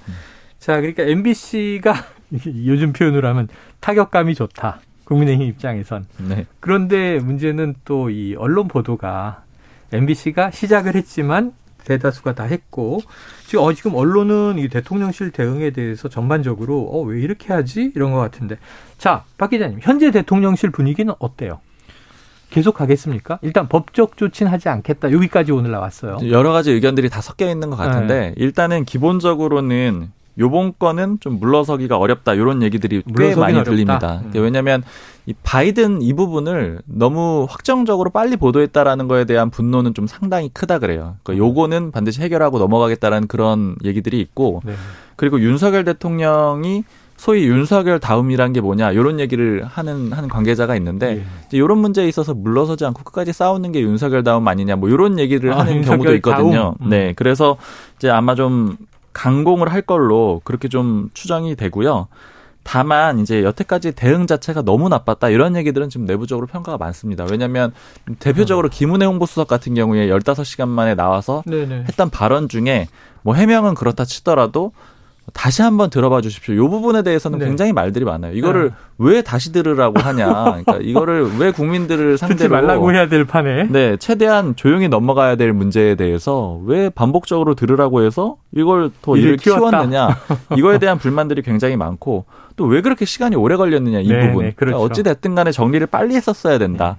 자, 0.60 0.78
그러니까 0.78 1.04
MBC가 1.04 1.94
요즘 2.66 2.94
표현으로 2.94 3.28
하면 3.30 3.48
타격감이 3.80 4.36
좋다. 4.36 4.80
국민의힘 5.06 5.48
입장에선. 5.48 6.06
네, 6.28 6.46
그런데 6.60 7.20
문제는 7.20 7.76
또 7.86 8.10
이 8.10 8.36
언론 8.38 8.68
보도가 8.68 9.44
MBC가 9.94 10.52
시작을 10.52 10.96
했지만 10.96 11.54
대다수가 11.86 12.36
다 12.36 12.44
했고 12.44 13.00
지금 13.46 13.64
어 13.64 13.72
지금 13.72 13.96
언론은 13.96 14.60
이 14.60 14.68
대통령실 14.68 15.32
대응에 15.32 15.70
대해서 15.70 16.10
전반적으로 16.10 16.90
어 16.92 17.04
왜 17.04 17.22
이렇게 17.22 17.54
하지 17.54 17.94
이런 17.96 18.12
것 18.12 18.20
같은데 18.20 18.58
자박 18.98 19.52
기자님 19.52 19.80
현재 19.82 20.12
대통령실 20.12 20.72
분위기는 20.72 21.14
어때요? 21.20 21.62
계속 22.50 22.76
가겠습니까? 22.76 23.40
일단 23.42 23.70
법적 23.70 24.18
조치는 24.18 24.52
하지 24.52 24.68
않겠다 24.68 25.12
여기까지 25.14 25.54
오늘 25.54 25.72
나왔어요. 25.72 26.18
여러 26.30 26.52
가지 26.52 26.72
의견들이 26.72 27.08
다 27.10 27.22
섞여 27.22 27.50
있는 27.50 27.70
것 27.70 27.78
네. 27.78 27.84
같은데 27.88 28.34
일단은 28.36 28.84
기본적으로는 28.84 30.12
요번 30.40 30.74
건은 30.78 31.18
좀 31.20 31.40
물러서기가 31.40 31.98
어렵다 31.98 32.34
이런 32.34 32.62
얘기들이 32.62 33.04
꽤 33.18 33.36
많이 33.36 33.54
어렵다. 33.54 33.72
들립니다. 33.72 34.22
음. 34.24 34.32
왜냐하면 34.36 34.84
이 35.26 35.34
바이든 35.44 36.02
이 36.02 36.14
부분을 36.14 36.82
너무 36.86 37.46
확정적으로 37.50 38.10
빨리 38.12 38.38
보도했다라는 38.38 39.08
거에 39.08 39.26
대한 39.26 39.50
분노는 39.50 39.94
좀 39.94 40.08
상당히 40.08 40.50
크다 40.54 40.80
그래요. 40.80 41.16
음. 41.16 41.20
그러니까 41.24 41.46
요거는 41.46 41.92
반드시 41.92 42.22
해결하고 42.22 42.60
넘어가겠다라는 42.60 43.28
그런 43.28 43.76
얘기들이 43.84 44.20
있고 44.20 44.62
네. 44.64 44.74
그리고 45.16 45.42
윤석열 45.42 45.84
대통령이 45.84 46.84
소위 47.18 47.46
윤석열 47.48 48.00
다음이란 48.00 48.54
게 48.54 48.62
뭐냐 48.62 48.92
이런 48.92 49.20
얘기를 49.20 49.66
하는 49.66 50.12
하는 50.14 50.30
관계자가 50.30 50.76
있는데 50.76 51.18
예. 51.18 51.58
이런 51.58 51.80
문제에 51.80 52.08
있어서 52.08 52.36
물러서지 52.36 52.86
않고 52.86 53.04
끝까지 53.04 53.34
싸우는 53.34 53.72
게 53.72 53.82
윤석열 53.82 54.24
다음 54.24 54.48
아니냐 54.48 54.76
뭐 54.76 54.88
이런 54.88 55.18
얘기를 55.18 55.52
아, 55.52 55.60
하는 55.60 55.82
경우도 55.82 56.14
있거든요. 56.18 56.76
음. 56.80 56.90
네, 56.90 57.14
그래서 57.16 57.58
이제 57.98 58.10
아마 58.12 58.36
좀 58.36 58.78
강공을 59.18 59.72
할 59.72 59.82
걸로 59.82 60.42
그렇게 60.44 60.68
좀 60.68 61.10
추정이 61.16 61.56
되고요. 61.56 62.08
다만 62.62 63.20
이제 63.20 63.44
여태까지 63.44 63.94
대응 63.94 64.28
자체가 64.28 64.62
너무 64.62 64.90
나빴다 64.90 65.30
이런 65.30 65.56
얘기들은 65.56 65.90
지금 65.90 66.06
내부적으로 66.06 66.46
평가가 66.46 66.78
많습니다. 66.78 67.26
왜냐하면 67.30 67.74
대표적으로 68.20 68.70
김은혜 68.70 69.06
홍보수석 69.06 69.48
같은 69.48 69.74
경우에 69.74 70.08
15시간 70.10 70.68
만에 70.68 70.94
나와서 70.94 71.44
네네. 71.48 71.86
했던 71.88 72.10
발언 72.12 72.48
중에 72.48 72.90
뭐 73.24 73.34
해명은 73.34 73.74
그렇다 73.74 74.06
치더라도 74.06 74.72
다시 75.34 75.62
한번 75.62 75.90
들어봐 75.90 76.22
주십시오. 76.22 76.54
이 76.56 76.58
부분에 76.58 77.02
대해서는 77.04 77.40
네. 77.40 77.46
굉장히 77.46 77.74
말들이 77.74 78.06
많아요. 78.06 78.34
이거를 78.34 78.70
네. 78.70 78.76
왜 78.98 79.22
다시 79.22 79.52
들으라고 79.52 80.00
하냐. 80.00 80.28
그러니까 80.64 80.78
이거를 80.82 81.38
왜 81.38 81.52
국민들을 81.52 82.18
상대로 82.18 82.50
말라고 82.50 82.94
해야 82.94 83.08
될 83.10 83.26
판에. 83.26 83.66
네, 83.70 83.98
최대한 83.98 84.56
조용히 84.56 84.88
넘어가야 84.88 85.36
될 85.36 85.52
문제에 85.54 85.96
대해서 85.96 86.60
왜 86.66 86.90
반복적으로 86.90 87.56
들으라고 87.56 88.04
해서 88.04 88.38
이걸 88.56 88.90
더 89.02 89.18
일을. 89.18 89.38
키웠느냐. 89.38 90.18
이거에 90.58 90.80
대한 90.80 90.98
불만들이 90.98 91.42
굉장히 91.42 91.76
많고 91.76 92.26
또 92.56 92.66
왜 92.66 92.82
그렇게 92.82 93.06
시간이 93.06 93.36
오래 93.36 93.56
걸렸느냐 93.56 94.00
이 94.00 94.08
네, 94.08 94.28
부분. 94.28 94.46
네, 94.46 94.54
그렇죠. 94.56 94.78
어찌 94.78 95.04
됐든 95.04 95.36
간에 95.36 95.52
정리를 95.52 95.86
빨리 95.88 96.16
했었어야 96.16 96.58
된다. 96.58 96.98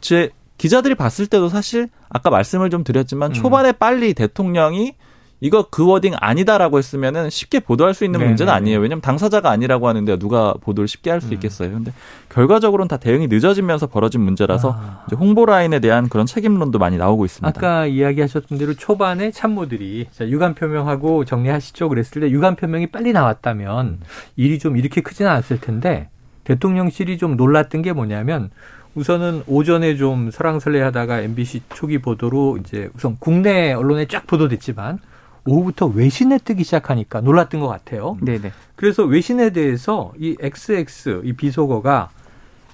제 0.00 0.30
기자들이 0.58 0.94
봤을 0.94 1.26
때도 1.26 1.48
사실 1.48 1.88
아까 2.10 2.28
말씀을 2.30 2.68
좀 2.68 2.84
드렸지만 2.84 3.30
음. 3.30 3.32
초반에 3.32 3.72
빨리 3.72 4.12
대통령이 4.12 4.94
이거 5.40 5.66
그 5.70 5.86
워딩 5.86 6.14
아니다라고 6.20 6.78
했으면은 6.78 7.30
쉽게 7.30 7.60
보도할 7.60 7.94
수 7.94 8.04
있는 8.04 8.20
네, 8.20 8.26
문제는 8.26 8.52
네, 8.52 8.56
아니에요. 8.56 8.78
왜냐면 8.78 9.00
당사자가 9.00 9.50
아니라고 9.50 9.88
하는데 9.88 10.18
누가 10.18 10.54
보도를 10.60 10.86
쉽게 10.86 11.10
할수 11.10 11.28
음. 11.28 11.32
있겠어요. 11.34 11.70
근데 11.70 11.92
결과적으로는 12.28 12.88
다 12.88 12.98
대응이 12.98 13.26
늦어지면서 13.28 13.86
벌어진 13.86 14.20
문제라서 14.20 14.76
아. 14.76 15.04
이제 15.06 15.16
홍보 15.16 15.46
라인에 15.46 15.80
대한 15.80 16.08
그런 16.08 16.26
책임론도 16.26 16.78
많이 16.78 16.98
나오고 16.98 17.24
있습니다. 17.24 17.48
아까 17.48 17.86
이야기하셨던 17.86 18.58
대로 18.58 18.74
초반에 18.74 19.30
참모들이 19.30 20.08
자, 20.12 20.28
유감 20.28 20.54
표명하고 20.54 21.24
정리하시죠 21.24 21.88
그랬을 21.88 22.20
때 22.20 22.30
유감 22.30 22.56
표명이 22.56 22.88
빨리 22.88 23.12
나왔다면 23.12 24.00
일이 24.36 24.58
좀 24.58 24.76
이렇게 24.76 25.00
크지는 25.00 25.30
않았을 25.30 25.60
텐데 25.60 26.08
대통령실이 26.44 27.16
좀 27.16 27.36
놀랐던 27.36 27.82
게 27.82 27.92
뭐냐면 27.92 28.50
우선은 28.94 29.44
오전에 29.46 29.96
좀 29.96 30.30
설랑설레하다가 30.30 31.20
MBC 31.20 31.62
초기 31.74 31.98
보도로 31.98 32.58
이제 32.58 32.90
우선 32.94 33.16
국내 33.20 33.72
언론에 33.72 34.06
쫙 34.06 34.26
보도됐지만 34.26 34.98
오후부터 35.46 35.86
외신에 35.86 36.38
뜨기 36.38 36.64
시작하니까 36.64 37.20
놀랐던 37.20 37.60
것 37.60 37.68
같아요. 37.68 38.16
네네. 38.20 38.52
그래서 38.76 39.04
외신에 39.04 39.50
대해서 39.50 40.12
이 40.18 40.36
XX 40.40 41.22
이 41.24 41.32
비속어가 41.32 42.10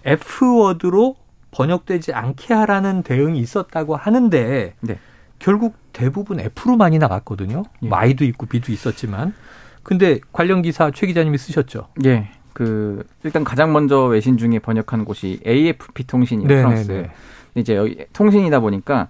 F 0.05 0.59
워드로 0.59 1.17
번역되지 1.51 2.13
않게 2.13 2.55
하라는 2.55 3.03
대응이 3.03 3.39
있었다고 3.41 3.97
하는데 3.97 4.75
네. 4.81 4.99
결국 5.39 5.75
대부분 5.93 6.41
F로 6.41 6.77
많이 6.77 6.99
나갔거든요. 6.99 7.65
예. 7.83 7.89
마이도 7.89 8.25
있고 8.25 8.47
비도 8.47 8.73
있었지만 8.73 9.35
근데 9.83 10.19
관련 10.33 10.63
기사 10.63 10.91
최 10.91 11.07
기자님이 11.07 11.39
쓰셨죠. 11.39 11.89
예. 12.05 12.29
그 12.53 13.07
일단 13.23 13.45
가장 13.45 13.73
먼저 13.73 14.05
외신 14.05 14.39
중에 14.39 14.59
번역한 14.59 15.05
곳이 15.05 15.41
AFP 15.47 16.07
통신이에요. 16.07 16.49
네네네. 16.49 16.63
프랑스. 16.63 16.87
근데 16.89 17.11
이제 17.57 17.77
여기 17.77 18.05
통신이다 18.13 18.61
보니까 18.61 19.09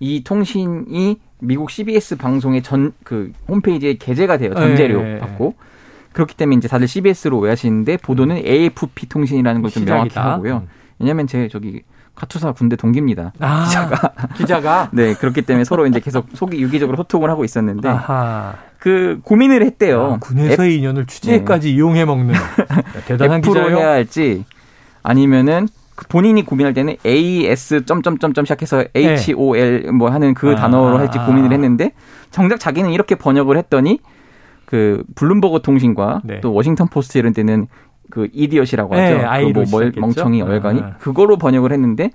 이 0.00 0.22
통신이 0.24 1.18
미국 1.40 1.70
CBS 1.70 2.16
방송의 2.16 2.62
전 2.62 2.92
그 3.04 3.32
홈페이지에 3.48 3.94
게재가 3.94 4.38
돼요. 4.38 4.54
전재료 4.54 5.02
네. 5.02 5.18
받고. 5.18 5.54
그렇기 6.12 6.34
때문에 6.34 6.56
이제 6.56 6.66
다들 6.68 6.88
CBS로 6.88 7.38
오해하시는데 7.38 7.98
보도는 7.98 8.36
AFP 8.38 9.06
통신이라는 9.08 9.60
걸 9.62 9.70
좀 9.70 9.84
명확히. 9.84 10.18
하고요. 10.18 10.62
음. 10.64 10.68
왜냐하면 10.98 11.26
제 11.26 11.46
저기 11.48 11.82
카투사 12.14 12.52
군대 12.52 12.74
동기입니다. 12.76 13.32
아, 13.38 13.64
기자가 13.66 14.12
기자가 14.36 14.90
네 14.94 15.12
그렇기 15.12 15.42
때문에 15.42 15.64
서로 15.64 15.86
이제 15.86 16.00
계속 16.00 16.26
속이 16.32 16.58
유기적으로 16.62 16.96
소통을 16.96 17.28
하고 17.28 17.44
있었는데 17.44 17.86
아하. 17.88 18.54
그 18.78 19.20
고민을 19.24 19.62
했대요. 19.62 20.12
아, 20.14 20.16
군에서의 20.18 20.76
인연을 20.78 21.04
취재까지 21.06 21.74
이용해 21.74 22.06
먹는 22.06 22.34
대단한 23.06 23.42
기자요. 23.42 23.76
해야 23.76 23.90
할지 23.90 24.44
아니면은 25.02 25.68
그 25.68 25.85
본인이 26.08 26.44
고민할 26.44 26.74
때는 26.74 26.96
AS 27.06 27.84
점점점점 27.86 28.44
시작해서 28.44 28.84
HOL 28.94 29.92
뭐 29.92 30.10
하는 30.10 30.34
그 30.34 30.52
아. 30.52 30.54
단어로 30.56 30.98
할지 30.98 31.18
고민을 31.18 31.52
했는데 31.52 31.92
정작 32.30 32.60
자기는 32.60 32.90
이렇게 32.92 33.14
번역을 33.14 33.56
했더니 33.56 34.00
그 34.66 35.02
블룸버그 35.14 35.62
통신과 35.62 36.20
네. 36.24 36.40
또 36.40 36.52
워싱턴 36.52 36.88
포스트 36.88 37.16
이런 37.18 37.32
때는 37.32 37.66
그 38.10 38.28
idiot이라고 38.32 38.94
네, 38.94 39.12
하죠. 39.14 39.26
I로 39.26 39.52
그뭐 39.52 39.64
멀- 39.70 39.82
시작했죠. 39.92 40.00
멍청이 40.00 40.42
얼간이 40.42 40.80
아. 40.80 40.96
그거로 40.98 41.38
번역을 41.38 41.72
했는데 41.72 42.10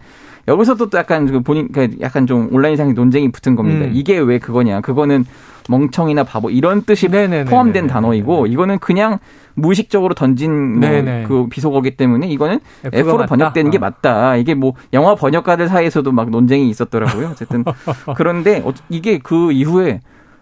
여기서도 0.47 0.89
또 0.89 0.97
약간 0.97 1.25
그 1.27 1.41
본인 1.41 1.71
그 1.71 1.89
약간 2.01 2.25
좀 2.27 2.49
온라인상의 2.51 2.93
논쟁이 2.93 3.31
붙은 3.31 3.55
겁니다. 3.55 3.85
음. 3.85 3.91
이게 3.93 4.17
왜 4.17 4.39
그거냐? 4.39 4.81
그거는 4.81 5.25
멍청이나 5.69 6.23
바보 6.23 6.49
이런 6.49 6.81
뜻이 6.83 7.07
네네네네네. 7.07 7.49
포함된 7.49 7.87
단어이고 7.87 8.47
이거는 8.47 8.79
그냥 8.79 9.19
무의식적으로 9.53 10.13
던진 10.13 10.79
뭐. 10.79 10.89
그 11.27 11.47
비속어기 11.49 11.95
때문에 11.97 12.27
이거는 12.27 12.59
F가 12.85 12.97
F로 12.97 13.17
맞다? 13.17 13.25
번역되는 13.27 13.71
게 13.71 13.77
어. 13.77 13.81
맞다. 13.81 14.35
이게 14.37 14.53
뭐 14.55 14.73
영화 14.93 15.13
번역가들 15.15 15.67
사이에서도 15.67 16.11
막 16.11 16.29
논쟁이 16.29 16.69
있었더라고요. 16.69 17.27
어쨌든 17.31 17.63
그런데 18.17 18.61
어- 18.65 18.73
이게 18.89 19.19
그 19.19 19.51
이후에 19.51 19.99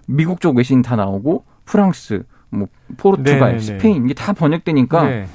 미국 0.07 0.39
쪽 0.41 0.55
외신 0.57 0.81
다 0.81 0.95
나오고 0.95 1.43
프랑스, 1.65 2.23
뭐 2.49 2.67
포르투갈, 2.97 3.39
네네네. 3.39 3.59
스페인 3.59 4.05
이게 4.05 4.13
다 4.13 4.33
번역되니까 4.33 5.03
네. 5.03 5.25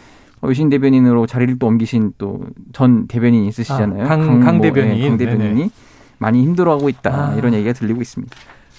외신 0.47 0.69
대변인으로 0.71 1.27
자리를 1.27 1.59
또 1.59 1.67
옮기신 1.67 2.13
또 2.19 2.41
전 2.73 3.07
대변인 3.07 3.45
있으시잖아요. 3.45 4.05
아, 4.05 4.09
강- 4.09 4.41
강 4.41 4.57
뭐, 4.59 4.63
대변인. 4.63 4.97
예, 4.99 5.09
강 5.09 5.17
대변인이 5.17 5.55
네네. 5.55 5.71
많이 6.19 6.43
힘들어하고 6.43 6.89
있다 6.89 7.33
아. 7.33 7.35
이런 7.37 7.55
얘기가 7.55 7.73
들리고 7.73 8.01
있습니다. 8.03 8.35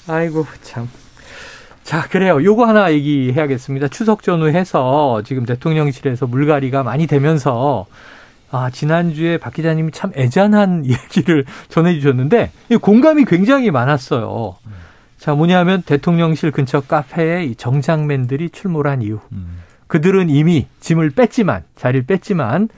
아이고 0.08 0.46
참. 0.62 0.88
자 1.84 2.08
그래요. 2.10 2.44
요거 2.44 2.66
하나 2.66 2.92
얘기해야겠습니다. 2.92 3.88
추석 3.90 4.24
전후 4.24 4.48
해서 4.48 5.22
지금 5.24 5.46
대통령실에서 5.46 6.26
물갈이가 6.28 6.84
많이 6.84 7.06
되면서 7.08 7.86
아 8.52 8.70
지난주에 8.70 9.38
박 9.38 9.54
기자님이 9.54 9.92
참 9.92 10.12
애잔한 10.16 10.86
얘기를 10.90 11.46
전해주셨는데 11.70 12.52
이 12.70 12.76
공감이 12.78 13.26
굉장히 13.26 13.70
많았어요. 13.72 14.56
자 15.18 15.34
뭐냐면 15.34 15.82
대통령실 15.84 16.52
근처 16.52 16.82
카페에 16.82 17.46
이 17.46 17.56
정장맨들이 17.56 18.50
출몰한 18.50 19.02
이유. 19.02 19.20
음. 19.32 19.60
그들은 19.88 20.30
이미 20.30 20.68
짐을 20.80 21.12
뺐지만 21.12 21.64
자리를 21.76 22.06
뺐지만 22.06 22.70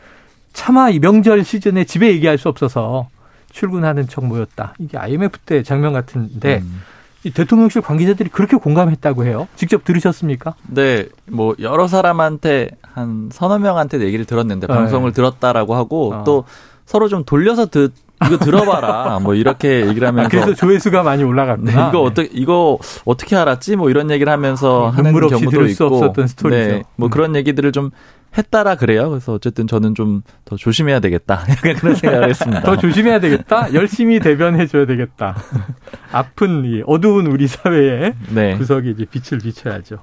차마 0.54 0.90
이 0.90 1.00
명절 1.00 1.44
시즌에 1.44 1.84
집에 1.84 2.10
얘기할 2.10 2.38
수 2.38 2.50
없어서 2.50 3.10
출근하는 3.52 4.08
척 4.08 4.26
모였다. 4.26 4.74
이게 4.80 4.98
IMF 4.98 5.38
때 5.40 5.64
장면 5.64 5.94
같은데 5.94 6.60
음. 6.64 6.82
이 7.24 7.32
대통령실 7.32 7.82
관계자들이 7.82 8.30
그렇게 8.30 8.58
공감했다고 8.58 9.26
해요. 9.26 9.48
직접 9.56 9.84
들으셨습니까? 9.84 10.56
네, 10.68 11.08
뭐 11.26 11.56
여러 11.60 11.88
사람한테 11.88 12.72
한 12.82 13.30
서너 13.32 13.60
명한테 13.60 14.00
얘기를 14.02 14.26
들었는데 14.26 14.68
네. 14.68 14.74
방송을 14.74 15.14
들었다라고 15.14 15.76
하고 15.76 16.14
어. 16.14 16.24
또 16.24 16.46
서로 16.86 17.08
좀 17.08 17.24
돌려서 17.24 17.66
듣 17.68 17.94
이거 18.26 18.38
들어봐라 18.38 19.20
뭐 19.20 19.36
이렇게 19.36 19.86
얘기를 19.86 20.08
아, 20.08 20.10
하면서 20.10 20.30
그래서 20.30 20.54
조회수가 20.56 21.04
많이 21.04 21.22
네, 21.24 21.28
올라갔구나. 21.28 21.90
이거 21.90 22.02
어떻게 22.02 22.30
이거 22.34 22.80
어떻게 23.06 23.36
알았지? 23.36 23.76
뭐 23.76 23.90
이런 23.90 24.10
얘기를 24.10 24.32
하면서 24.32 24.90
네, 24.92 24.96
하는 24.98 25.12
눈물 25.12 25.26
없이 25.26 25.36
경우도 25.36 25.52
들을 25.52 25.70
수 25.70 25.84
있고, 25.84 25.96
없었던 25.98 26.28
스토리죠. 26.28 26.72
네, 26.72 26.84
뭐 26.96 27.08
음. 27.08 27.10
그런 27.12 27.36
얘기들을 27.36 27.72
좀 27.72 27.92
했다라 28.38 28.76
그래요. 28.76 29.10
그래서 29.10 29.34
어쨌든 29.34 29.68
저는 29.68 29.96
좀 29.96 30.22
더 30.48 30.56
조심해야 30.56 31.00
되겠다. 31.02 31.44
약간 31.50 31.76
그런 31.76 31.96
생각을 31.96 32.30
했습니다. 32.30 32.62
더 32.62 32.78
조심해야 32.78 33.20
되겠다. 33.20 33.74
열심히 33.74 34.20
대변해줘야 34.20 34.86
되겠다. 34.86 35.36
아픈 36.12 36.64
이 36.66 36.82
어두운 36.88 37.28
우리 37.28 37.48
사회의 37.48 38.14
네, 38.30 38.58
구석에 38.58 38.92
이제 38.92 39.06
빛을 39.06 39.40
비춰야죠. 39.42 39.98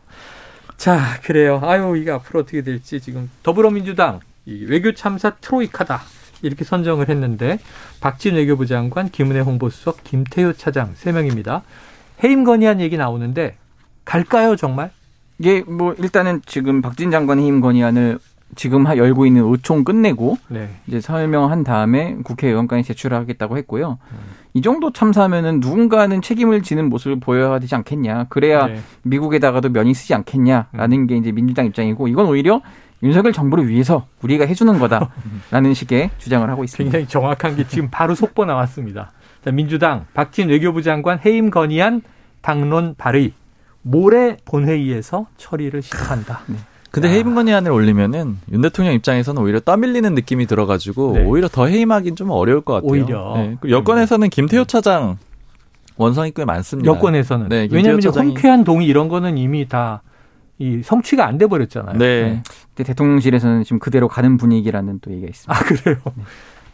자, 0.77 1.19
그래요. 1.23 1.61
아유, 1.65 1.97
이게 1.97 2.11
앞으로 2.11 2.41
어떻게 2.41 2.63
될지 2.63 3.01
지금 3.01 3.31
더불어민주당 3.43 4.21
이 4.45 4.67
외교 4.69 4.93
참사 4.93 5.31
트로이카다. 5.41 6.03
이렇게 6.45 6.65
선정을 6.65 7.09
했는데 7.09 7.59
박진 8.01 8.35
외교부 8.35 8.67
장관, 8.67 9.09
김은혜 9.09 9.41
홍보수석, 9.41 10.05
김태효 10.05 10.53
차장 10.55 10.91
세 10.95 11.11
명입니다. 11.13 11.63
해임 12.23 12.45
건의안 12.45 12.81
얘기 12.81 12.97
나오는데 12.97 13.57
갈까요, 14.05 14.55
정말? 14.57 14.91
이게 15.39 15.63
뭐 15.63 15.95
일단은 15.99 16.43
지금 16.47 16.81
박진 16.83 17.11
장관 17.11 17.39
해임 17.39 17.61
건의안을 17.61 18.19
지금 18.57 18.87
하- 18.87 18.97
열고 18.97 19.27
있는 19.27 19.43
의총 19.51 19.83
끝내고 19.83 20.37
네. 20.49 20.69
이제 20.87 21.01
설명한 21.01 21.65
다음에 21.65 22.17
국회의원까지 22.23 22.85
제출하겠다고 22.85 23.57
했고요. 23.59 23.99
이 24.53 24.63
정도 24.63 24.93
참사면은 24.93 25.59
누군가는 25.59 26.23
책임을 26.23 26.63
지는 26.63 26.89
모습을 26.89 27.19
보여야 27.19 27.59
되지 27.59 27.75
않겠냐. 27.75 28.27
그래야 28.29 28.67
네. 28.69 28.79
미국에다가도 29.03 29.71
면이 29.71 29.93
쓰지 29.95 30.15
않겠냐라는 30.15 31.09
게 31.09 31.17
이제 31.17 31.33
민주당 31.33 31.67
입장이고 31.67 32.07
이건 32.07 32.27
오히려 32.27 32.61
윤석열 33.05 33.33
정부를 33.33 33.69
위해서 33.69 34.07
우리가 34.23 34.47
해주는 34.47 34.79
거다라는 34.79 35.75
식의 35.75 36.11
주장을 36.19 36.49
하고 36.49 36.65
있습니다. 36.65 36.85
굉장히 36.85 37.07
정확한 37.09 37.55
게 37.57 37.67
지금 37.69 37.89
바로 37.91 38.15
속보 38.15 38.45
나왔습니다. 38.47 39.13
자, 39.45 39.51
민주당 39.51 40.07
박진 40.15 40.49
외교부 40.49 40.83
장관 40.83 41.21
해임 41.25 41.51
건의안 41.51 42.03
당론 42.41 42.95
발의 42.97 43.33
모레 43.83 44.39
본회의에서 44.47 45.27
처리를 45.37 45.83
시작한다. 45.83 46.41
근데 46.91 47.09
야. 47.09 47.13
해임 47.13 47.35
건의안을 47.35 47.71
올리면은 47.71 48.39
윤 48.53 48.63
대통령 48.63 48.95
입장에서는 48.95 49.43
오히려 49.43 49.61
떠밀리는 49.61 50.15
느낌이 50.15 50.47
들어가지고 50.47 51.13
네. 51.15 51.25
오히려 51.25 51.49
더 51.49 51.67
해임하긴 51.67 52.17
좀 52.17 52.31
어려울 52.31 52.61
것 52.63 52.75
같아요. 52.75 52.91
오히려. 52.91 53.35
네. 53.37 53.57
그리고 53.61 53.77
여권에서는 53.79 54.31
김태효 54.31 54.65
차장 54.65 55.19
원성이 55.97 56.33
꽤 56.35 56.45
많습니다. 56.45 56.91
여권에서는 56.91 57.49
네, 57.49 57.69
왜냐하면 57.71 58.01
차장이- 58.01 58.29
홍쾌한 58.29 58.65
동의 58.65 58.87
이런 58.87 59.09
거는 59.09 59.37
이미 59.39 59.69
다 59.69 60.03
이 60.59 60.83
성취가 60.83 61.27
안 61.27 61.39
돼 61.39 61.47
버렸잖아요. 61.47 61.99
네. 61.99 62.43
근데 62.75 62.85
대통령실에서는 62.89 63.65
지금 63.65 63.79
그대로 63.79 64.09
가는 64.09 64.37
분위기라는 64.37 65.01
또 65.01 65.11
얘기가 65.11 65.29
있습니다. 65.29 65.53
아 65.55 65.65
그래요. 65.65 65.97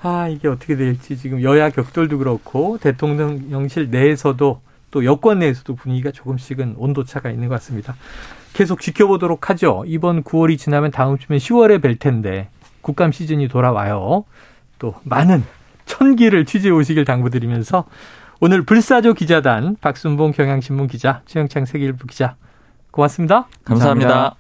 아 0.03 0.29
이게 0.29 0.49
어떻게 0.49 0.77
될지 0.77 1.17
지금 1.17 1.43
여야 1.43 1.71
격돌도 1.71 2.19
그렇고 2.19 2.79
대통령실 2.79 3.91
내에서도 3.91 4.61
또 4.91 5.05
여권 5.05 5.39
내에서도 5.39 5.75
분위기가 5.77 6.11
조금씩은 6.11 6.75
온도 6.77 7.05
차가 7.05 7.31
있는 7.31 7.49
것 7.49 7.55
같습니다. 7.55 7.95
계속 8.53 8.81
지켜보도록 8.81 9.49
하죠. 9.51 9.85
이번 9.87 10.25
9월이 10.25 10.59
지나면 10.59 10.91
다음 10.91 11.17
주면 11.17 11.39
10월에 11.39 11.81
뵐 11.81 11.99
텐데 11.99 12.49
국감 12.81 13.13
시즌이 13.13 13.49
돌아와요. 13.49 14.25
또 14.79 14.95
많은 15.05 15.45
천기를 15.87 16.45
취재해 16.45 16.73
오시길 16.73 17.05
당부드리면서 17.05 17.85
오늘 18.41 18.63
불사조 18.63 19.15
기자단 19.15 19.77
박순봉 19.81 20.33
경향신문 20.33 20.89
기자 20.89 21.23
최영창 21.27 21.67
세계일보 21.67 22.07
기자 22.07 22.37
고맙습니다. 22.91 23.47
감사합니다. 23.65 24.09
감사합니다. 24.09 24.37